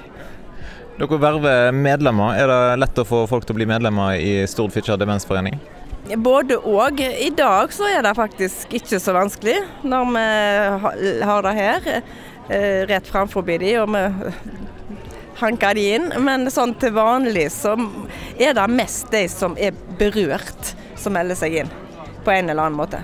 Dere 0.95 1.19
verver 1.19 1.73
medlemmer. 1.75 2.37
Er 2.39 2.51
det 2.51 2.77
lett 2.79 2.99
å 3.03 3.05
få 3.07 3.25
folk 3.27 3.47
til 3.47 3.57
å 3.57 3.59
bli 3.59 3.67
medlemmer 3.67 4.15
i 4.15 4.45
Stord 4.47 4.71
Fitjar 4.75 4.99
demensforening? 5.01 5.57
Både 6.23 6.61
og. 6.61 7.01
I 7.01 7.31
dag 7.35 7.73
så 7.75 7.89
er 7.91 8.05
det 8.05 8.13
faktisk 8.15 8.77
ikke 8.79 9.01
så 9.03 9.15
vanskelig 9.17 9.57
når 9.83 10.13
vi 10.15 11.15
har 11.27 11.47
det 11.47 11.55
her 11.57 11.89
eh, 11.97 12.85
rett 12.91 13.09
framfor 13.11 13.43
de, 13.49 13.73
og 13.81 13.91
vi 13.91 14.05
hanker 15.41 15.75
de 15.75 15.89
inn. 15.97 16.07
Men 16.23 16.47
sånn 16.53 16.77
til 16.79 16.95
vanlig 16.95 17.49
så 17.57 17.75
er 18.39 18.55
det 18.55 18.69
mest 18.71 19.11
de 19.11 19.25
som 19.33 19.59
er 19.59 19.75
berørt, 19.99 20.75
som 20.95 21.17
melder 21.19 21.41
seg 21.41 21.59
inn 21.65 21.75
på 22.23 22.37
en 22.37 22.53
eller 22.53 22.69
annen 22.69 22.79
måte. 22.79 23.03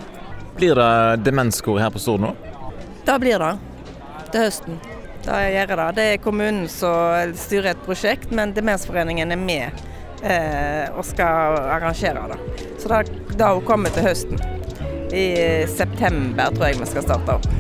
Blir 0.61 0.79
det 0.79 1.25
demenskor 1.27 1.83
her 1.83 1.91
på 1.91 1.99
Stord 1.99 2.23
nå? 2.23 2.37
Da 3.09 3.19
blir 3.19 3.43
det 3.43 3.55
til 4.31 4.47
høsten. 4.47 4.81
Da 5.31 5.45
gjøre 5.47 5.77
det. 5.79 5.89
Det 5.95 6.05
er 6.11 6.23
kommunen 6.25 6.65
som 6.71 7.35
styrer 7.39 7.71
et 7.71 7.83
prosjekt, 7.87 8.33
men 8.35 8.51
Demensforeningen 8.57 9.31
er 9.31 9.39
med 9.39 9.85
eh, 10.27 10.91
og 10.91 11.05
skal 11.07 11.61
arrangere 11.71 12.25
det. 12.33 12.41
Så 12.83 12.91
da 13.39 13.53
hun 13.55 13.63
kommer 13.69 13.95
til 13.95 14.09
høsten. 14.11 14.43
I 15.15 15.67
september 15.71 16.51
tror 16.55 16.71
jeg 16.71 16.83
vi 16.83 16.91
skal 16.91 17.07
starte 17.07 17.39
opp. 17.39 17.60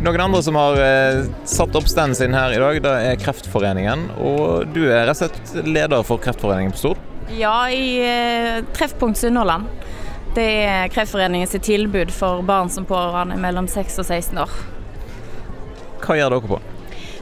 Noen 0.00 0.20
andre 0.20 0.40
som 0.42 0.56
har 0.56 0.78
eh, 0.80 1.26
satt 1.44 1.74
opp 1.76 1.88
standen 1.88 2.16
sin 2.16 2.32
her 2.32 2.54
i 2.56 2.60
dag, 2.62 2.78
det 2.82 2.92
er 3.04 3.18
Kreftforeningen. 3.20 4.06
Og 4.16 4.70
du 4.72 4.86
er 4.86 5.04
rett 5.04 5.12
og 5.12 5.18
slett 5.18 5.66
leder 5.66 6.04
for 6.08 6.22
Kreftforeningen 6.24 6.72
på 6.72 6.80
Stord. 6.80 7.02
Ja, 7.36 7.68
i 7.68 7.98
eh, 8.00 8.62
Treffpunkt 8.72 9.20
Sunnhordland. 9.20 9.68
Det 10.34 10.46
er 10.64 10.88
Kreftforeningens 10.88 11.52
tilbud 11.60 12.12
for 12.16 12.40
barn 12.48 12.72
som 12.72 12.86
pårørende 12.88 13.36
mellom 13.42 13.68
6 13.68 14.00
og 14.00 14.08
16 14.08 14.40
år. 14.40 14.54
Hva 16.00 16.16
gjør 16.16 16.32
dere 16.32 16.50
på? 16.54 16.60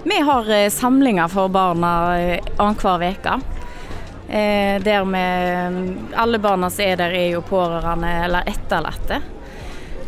Vi 0.06 0.20
har 0.28 0.50
eh, 0.54 0.70
samlinger 0.70 1.32
for 1.34 1.50
barna 1.50 1.92
eh, 2.20 2.52
annenhver 2.62 3.08
uke. 3.10 3.40
Eh, 4.28 4.78
der 4.84 5.08
vi 5.08 5.24
Alle 6.14 6.38
barna 6.38 6.70
som 6.70 6.84
er 6.84 7.02
der, 7.02 7.10
er 7.10 7.34
jo 7.34 7.42
pårørende 7.42 8.12
eller 8.28 8.46
etterlatte. 8.54 9.18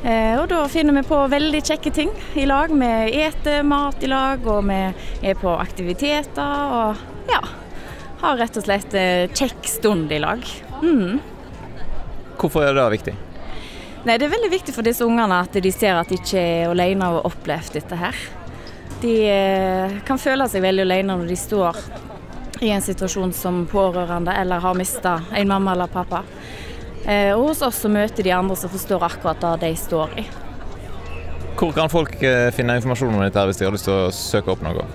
Eh, 0.02 0.40
og 0.40 0.46
da 0.48 0.62
finner 0.72 0.96
vi 0.96 1.02
på 1.04 1.16
veldig 1.28 1.60
kjekke 1.60 1.92
ting 1.92 2.12
i 2.40 2.46
lag. 2.48 2.72
Vi 2.72 2.90
eter 3.20 3.64
mat 3.66 4.00
i 4.02 4.08
lag, 4.08 4.46
og 4.48 4.64
vi 4.68 4.78
er 5.28 5.40
på 5.40 5.52
aktiviteter 5.60 6.76
og 6.80 7.30
ja. 7.30 7.42
Har 8.20 8.36
rett 8.36 8.56
og 8.56 8.64
slett 8.66 8.94
eh, 8.96 9.26
kjekk 9.32 9.68
stund 9.68 10.12
i 10.12 10.20
lag. 10.20 10.44
Mm. 10.82 11.20
Hvorfor 12.40 12.64
er 12.64 12.76
det 12.76 12.88
viktig? 12.96 13.16
Nei, 14.04 14.16
Det 14.16 14.26
er 14.26 14.32
veldig 14.32 14.50
viktig 14.52 14.72
for 14.72 14.86
disse 14.86 15.04
ungene 15.04 15.42
at 15.44 15.56
de 15.60 15.72
ser 15.72 15.98
at 16.00 16.08
de 16.08 16.16
ikke 16.16 16.40
er 16.40 16.70
alene 16.70 17.08
og 17.08 17.20
har 17.20 17.32
opplevd 17.32 17.76
dette 17.76 17.98
her. 18.00 18.20
De 19.00 19.16
eh, 19.28 19.98
kan 20.08 20.20
føle 20.20 20.48
seg 20.48 20.64
veldig 20.64 20.86
alene 20.88 21.16
når 21.16 21.28
de 21.28 21.36
står 21.36 21.76
i 22.60 22.70
en 22.72 22.84
situasjon 22.84 23.32
som 23.32 23.62
pårørende 23.68 24.32
eller 24.36 24.60
har 24.60 24.76
mista 24.76 25.18
en 25.36 25.48
mamma 25.48 25.72
eller 25.76 25.92
pappa. 25.92 26.22
Eh, 27.06 27.32
og 27.34 27.50
hos 27.50 27.62
oss 27.64 27.82
så 27.84 27.90
møter 27.92 28.26
de 28.26 28.32
andre 28.36 28.56
som 28.58 28.72
forstår 28.72 29.04
akkurat 29.06 29.40
det 29.40 29.54
de 29.62 29.76
står 29.78 30.16
i. 30.20 30.26
Hvor 31.60 31.72
kan 31.76 31.92
folk 31.92 32.22
eh, 32.24 32.48
finne 32.56 32.78
informasjon 32.78 33.14
om 33.14 33.22
dette 33.24 33.46
hvis 33.48 33.60
de 33.60 33.68
har 33.68 33.74
lyst 33.74 33.88
til 33.88 33.96
å 33.96 34.12
søke 34.14 34.52
opp 34.54 34.64
noe? 34.64 34.86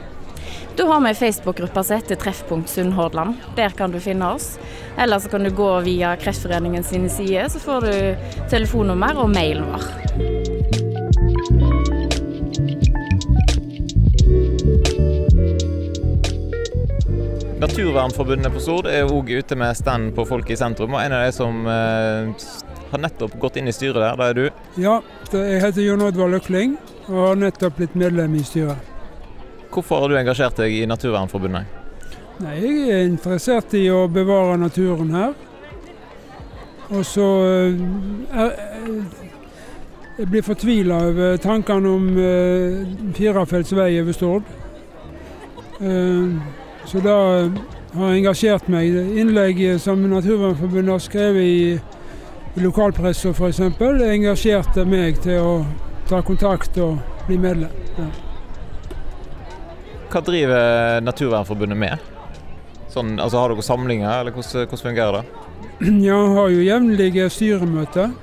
Da 0.76 0.86
har 0.90 1.00
vi 1.02 1.10
en 1.10 1.16
Facebook-gruppe 1.16 1.84
som 1.84 1.96
heter 1.96 2.20
Treffpunkt 2.20 2.70
Sunnhordland. 2.70 3.38
Der 3.56 3.70
kan 3.78 3.94
du 3.94 4.00
finne 4.04 4.34
oss. 4.36 4.58
Eller 4.98 5.20
så 5.20 5.32
kan 5.32 5.44
du 5.44 5.54
gå 5.56 5.70
via 5.86 6.16
Kreftforeningen 6.20 6.84
sine 6.84 7.10
sider, 7.10 7.48
så 7.50 7.64
får 7.64 7.88
du 7.88 8.28
telefonnummer 8.52 9.24
og 9.24 9.32
mailen 9.32 9.72
vår. 9.72 10.45
Naturvernforbundet 17.56 18.52
på 18.52 18.60
Stord 18.60 18.88
er 18.92 19.08
òg 19.08 19.30
ute 19.32 19.56
med 19.56 19.78
stand 19.80 20.10
på 20.16 20.26
Folk 20.28 20.50
i 20.52 20.58
sentrum, 20.60 20.92
og 20.92 21.00
en 21.00 21.14
av 21.16 21.22
de 21.24 21.32
som 21.32 21.62
eh, 21.72 22.48
har 22.92 23.00
nettopp 23.00 23.38
gått 23.40 23.56
inn 23.62 23.72
i 23.72 23.74
styret 23.76 23.96
der, 23.96 24.18
det 24.20 24.26
er 24.28 24.36
du. 24.36 24.82
Ja, 24.84 24.96
jeg 25.32 25.62
heter 25.64 25.86
Jon 25.86 26.04
Oddvar 26.04 26.34
Løkling 26.34 26.74
og 27.08 27.16
har 27.22 27.40
nettopp 27.40 27.78
blitt 27.80 27.96
medlem 27.96 28.36
i 28.36 28.44
styret. 28.44 28.92
Hvorfor 29.72 30.04
har 30.04 30.12
du 30.12 30.18
engasjert 30.20 30.60
deg 30.60 30.76
i 30.76 30.82
Naturvernforbundet? 30.90 31.72
Nei, 32.44 32.58
jeg 32.60 32.90
er 32.92 33.06
interessert 33.08 33.72
i 33.80 33.86
å 33.88 34.02
bevare 34.12 34.58
naturen 34.60 35.16
her. 35.16 35.38
Og 36.92 37.08
så 37.08 37.30
eh, 37.48 37.80
er, 38.36 38.52
Jeg 40.20 40.28
blir 40.32 40.44
fortvila 40.48 41.00
over 41.10 41.40
tankene 41.44 41.90
om 41.92 42.12
uh, 42.20 43.10
firefelts 43.16 43.74
vei 43.76 43.90
over 44.00 44.16
Stord. 44.16 44.54
Eh, 45.80 46.38
så 46.86 47.02
da 47.04 47.16
har 47.96 48.12
jeg 48.12 48.22
engasjert 48.22 48.68
meg. 48.72 48.96
Innlegg 49.20 49.62
som 49.82 50.02
Naturvernforbundet 50.10 50.94
har 50.94 51.04
skrevet 51.04 51.46
i, 51.46 51.80
i 52.56 52.64
lokalpressa 52.64 53.34
f.eks., 53.34 53.62
engasjerte 53.62 54.86
meg 54.90 55.22
til 55.24 55.42
å 55.42 55.56
ta 56.10 56.22
kontakt 56.26 56.78
og 56.84 57.00
bli 57.28 57.40
medlem. 57.42 57.72
Ja. 57.98 58.10
Hva 60.12 60.22
driver 60.24 61.02
Naturvernforbundet 61.04 61.80
med? 61.80 62.12
Sånn, 62.94 63.18
altså 63.20 63.42
Har 63.42 63.52
dere 63.52 63.66
samlinger, 63.66 64.22
eller 64.22 64.32
hvordan, 64.36 64.70
hvordan 64.70 64.86
fungerer 64.90 65.18
det? 65.20 65.42
Ja, 66.08 66.20
har 66.38 66.54
jo 66.54 66.62
jevnlige 66.64 67.30
styremøter. 67.34 68.14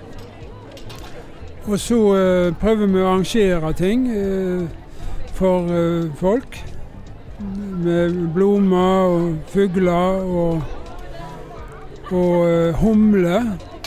Og 1.68 1.79
så 1.79 1.98
eh, 2.16 2.55
prøver 2.59 2.88
vi 2.90 3.03
å 3.03 3.11
arrangere 3.11 3.72
ting 3.79 4.07
eh, 4.11 4.64
for 5.37 5.68
eh, 5.70 6.09
folk. 6.18 6.59
Med 7.83 8.14
blomster 8.35 9.11
og 9.11 9.37
fugler 9.51 10.23
og, 10.23 10.62
og 12.11 12.49
eh, 12.49 12.81
humle. 12.81 13.42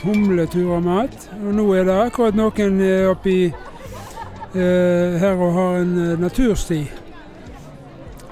Humletur 0.06 0.76
og. 0.76 1.30
Og 1.46 1.54
nå 1.56 1.74
er 1.74 1.88
det 1.88 1.96
akkurat 1.98 2.36
noen 2.38 2.82
eh, 2.84 3.08
oppi 3.10 3.40
eh, 3.48 5.16
her 5.22 5.40
og 5.42 5.54
har 5.56 5.80
en 5.82 5.96
eh, 6.04 6.20
natursti. 6.22 6.84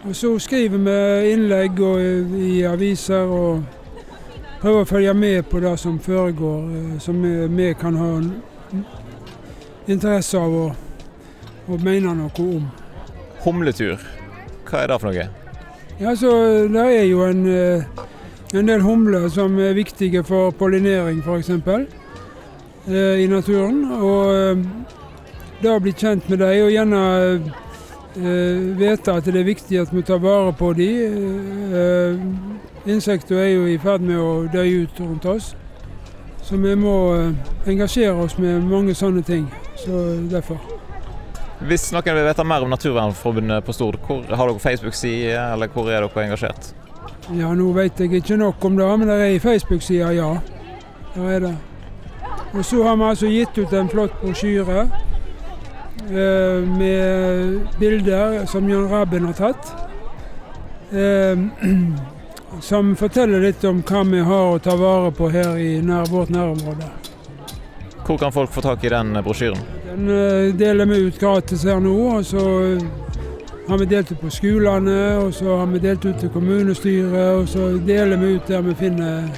Og 0.04 0.16
så 0.16 0.36
skriver 0.40 0.78
vi 0.78 1.32
innlegg 1.32 1.80
og, 1.82 2.00
i 2.38 2.62
aviser 2.68 3.26
og 3.26 3.64
prøver 4.62 4.84
å 4.84 4.88
følge 4.88 5.14
med 5.18 5.46
på 5.50 5.60
det 5.64 5.78
som 5.80 6.00
foregår, 6.00 7.00
som 7.00 7.24
vi, 7.58 7.74
kan 7.80 7.96
ha 7.98 8.12
interesse 9.88 10.40
av 10.40 10.54
å, 10.54 10.66
å 11.68 11.80
mene 11.84 12.14
noe 12.20 12.50
om. 12.50 12.68
Humletur, 13.44 13.98
hva 14.68 14.84
er 14.84 14.92
det 14.92 15.00
for 15.00 15.12
noe? 15.12 15.43
Ja, 16.00 16.16
så 16.16 16.32
Det 16.68 17.00
er 17.00 17.04
jo 17.04 17.24
en, 17.26 17.46
eh, 17.46 17.84
en 18.54 18.68
del 18.68 18.82
humler 18.82 19.30
som 19.30 19.60
er 19.60 19.74
viktige 19.74 20.24
for 20.24 20.52
pollinering 20.52 21.24
f.eks. 21.24 21.50
i 23.20 23.28
naturen. 23.28 23.92
Og 23.92 24.36
eh, 24.36 24.58
det 25.62 25.72
å 25.72 25.80
bli 25.80 25.92
kjent 25.92 26.30
med 26.30 26.38
dem 26.38 26.66
og 26.66 26.72
gjerne 26.72 27.02
eh, 28.18 28.78
vite 28.78 29.14
at 29.14 29.26
det 29.26 29.40
er 29.40 29.48
viktig 29.48 29.80
at 29.80 29.94
vi 29.94 30.02
tar 30.02 30.20
vare 30.20 30.54
på 30.54 30.74
dem. 30.74 32.60
Insekter 32.86 33.38
er 33.38 33.54
jo 33.54 33.66
i 33.66 33.78
ferd 33.78 34.02
med 34.04 34.20
å 34.20 34.48
dø 34.52 34.64
ut 34.84 35.00
rundt 35.00 35.26
oss. 35.26 35.54
Så 36.44 36.58
vi 36.60 36.76
må 36.76 37.16
eh, 37.16 37.30
engasjere 37.72 38.26
oss 38.26 38.36
med 38.38 38.66
mange 38.68 38.94
sånne 38.94 39.22
ting. 39.24 39.46
Så 39.80 40.04
derfor. 40.32 40.60
Hvis 41.64 41.86
noen 41.96 42.18
vil 42.18 42.26
vite 42.28 42.44
mer 42.44 42.64
om 42.66 42.72
Naturvernforbundet 42.74 43.64
på 43.64 43.74
Stord, 43.76 43.96
hvor 44.04 44.24
har 44.28 44.50
dere 44.50 44.60
Facebook-side, 44.60 45.36
eller 45.54 45.70
hvor 45.72 45.88
er 45.88 46.04
dere 46.04 46.26
engasjert? 46.26 46.74
Ja, 47.32 47.54
nå 47.56 47.70
vet 47.72 48.02
jeg 48.04 48.12
ikke 48.20 48.36
nok 48.36 48.66
om 48.68 48.76
det, 48.76 48.88
men 49.00 49.08
det 49.08 49.16
er 49.16 49.30
ei 49.30 49.40
Facebook-side, 49.40 50.10
ja. 50.18 50.34
Der 51.14 51.30
er 51.32 51.40
det. 51.46 51.54
Og 52.54 52.66
så 52.66 52.84
har 52.84 52.98
vi 53.00 53.06
altså 53.08 53.30
gitt 53.32 53.58
ut 53.58 53.74
en 53.74 53.90
flott 53.90 54.18
brosjyre 54.22 54.82
eh, 56.12 56.68
med 56.68 57.80
bilder 57.80 58.44
som 58.52 58.68
Jan 58.70 58.90
Rabin 58.92 59.30
har 59.30 59.40
tatt. 59.40 59.72
Eh, 60.92 61.46
som 62.72 62.92
forteller 63.00 63.48
litt 63.48 63.64
om 63.64 63.80
hva 63.88 64.04
vi 64.12 64.20
har 64.28 64.52
å 64.52 64.60
ta 64.60 64.76
vare 64.76 65.16
på 65.16 65.32
her 65.32 65.56
i 65.58 65.78
nær, 65.82 66.12
vårt 66.12 66.34
nærområde. 66.34 66.92
Hvor 68.04 68.20
kan 68.20 68.36
folk 68.36 68.52
få 68.52 68.62
tak 68.68 68.84
i 68.84 68.92
den 68.92 69.16
brosjyren? 69.24 69.64
Den 69.94 70.10
eh, 70.10 70.56
deler 70.56 70.86
vi 70.86 70.98
ut 70.98 71.20
gratis 71.20 71.64
her 71.64 71.80
nå. 71.80 71.94
og 72.18 72.26
så 72.26 72.44
har 73.68 73.78
vi 73.78 73.86
delt 73.86 74.12
ut 74.12 74.20
på 74.20 74.30
skolene, 74.30 75.18
og 75.18 75.34
så 75.34 75.58
har 75.58 75.66
vi 75.66 75.80
delt 75.80 76.06
ut 76.06 76.18
til 76.20 76.30
kommunestyret, 76.30 77.36
og 77.38 77.48
så 77.50 77.68
deler 77.88 78.18
vi 78.18 78.34
ut 78.36 78.48
der 78.48 78.62
vi 78.62 78.74
finner 78.76 79.30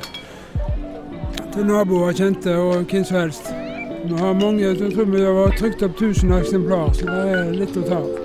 til 1.53 1.65
naboer, 1.65 2.13
kjente 2.15 2.55
og 2.55 2.85
hvem 2.87 3.03
som 3.03 3.17
helst. 3.17 3.51
Vi 4.05 4.15
har 4.19 4.33
mange, 4.33 4.63
jeg 4.63 4.93
tror 4.95 5.11
vi 5.11 5.25
har 5.25 5.57
trykt 5.59 5.83
opp 5.83 6.01
1000 6.01 6.37
eksemplar, 6.39 6.93
så 6.93 7.09
det 7.11 7.25
er 7.39 7.51
litt 7.59 7.75
å 7.75 7.83
ta 7.89 7.99
av. 7.99 8.24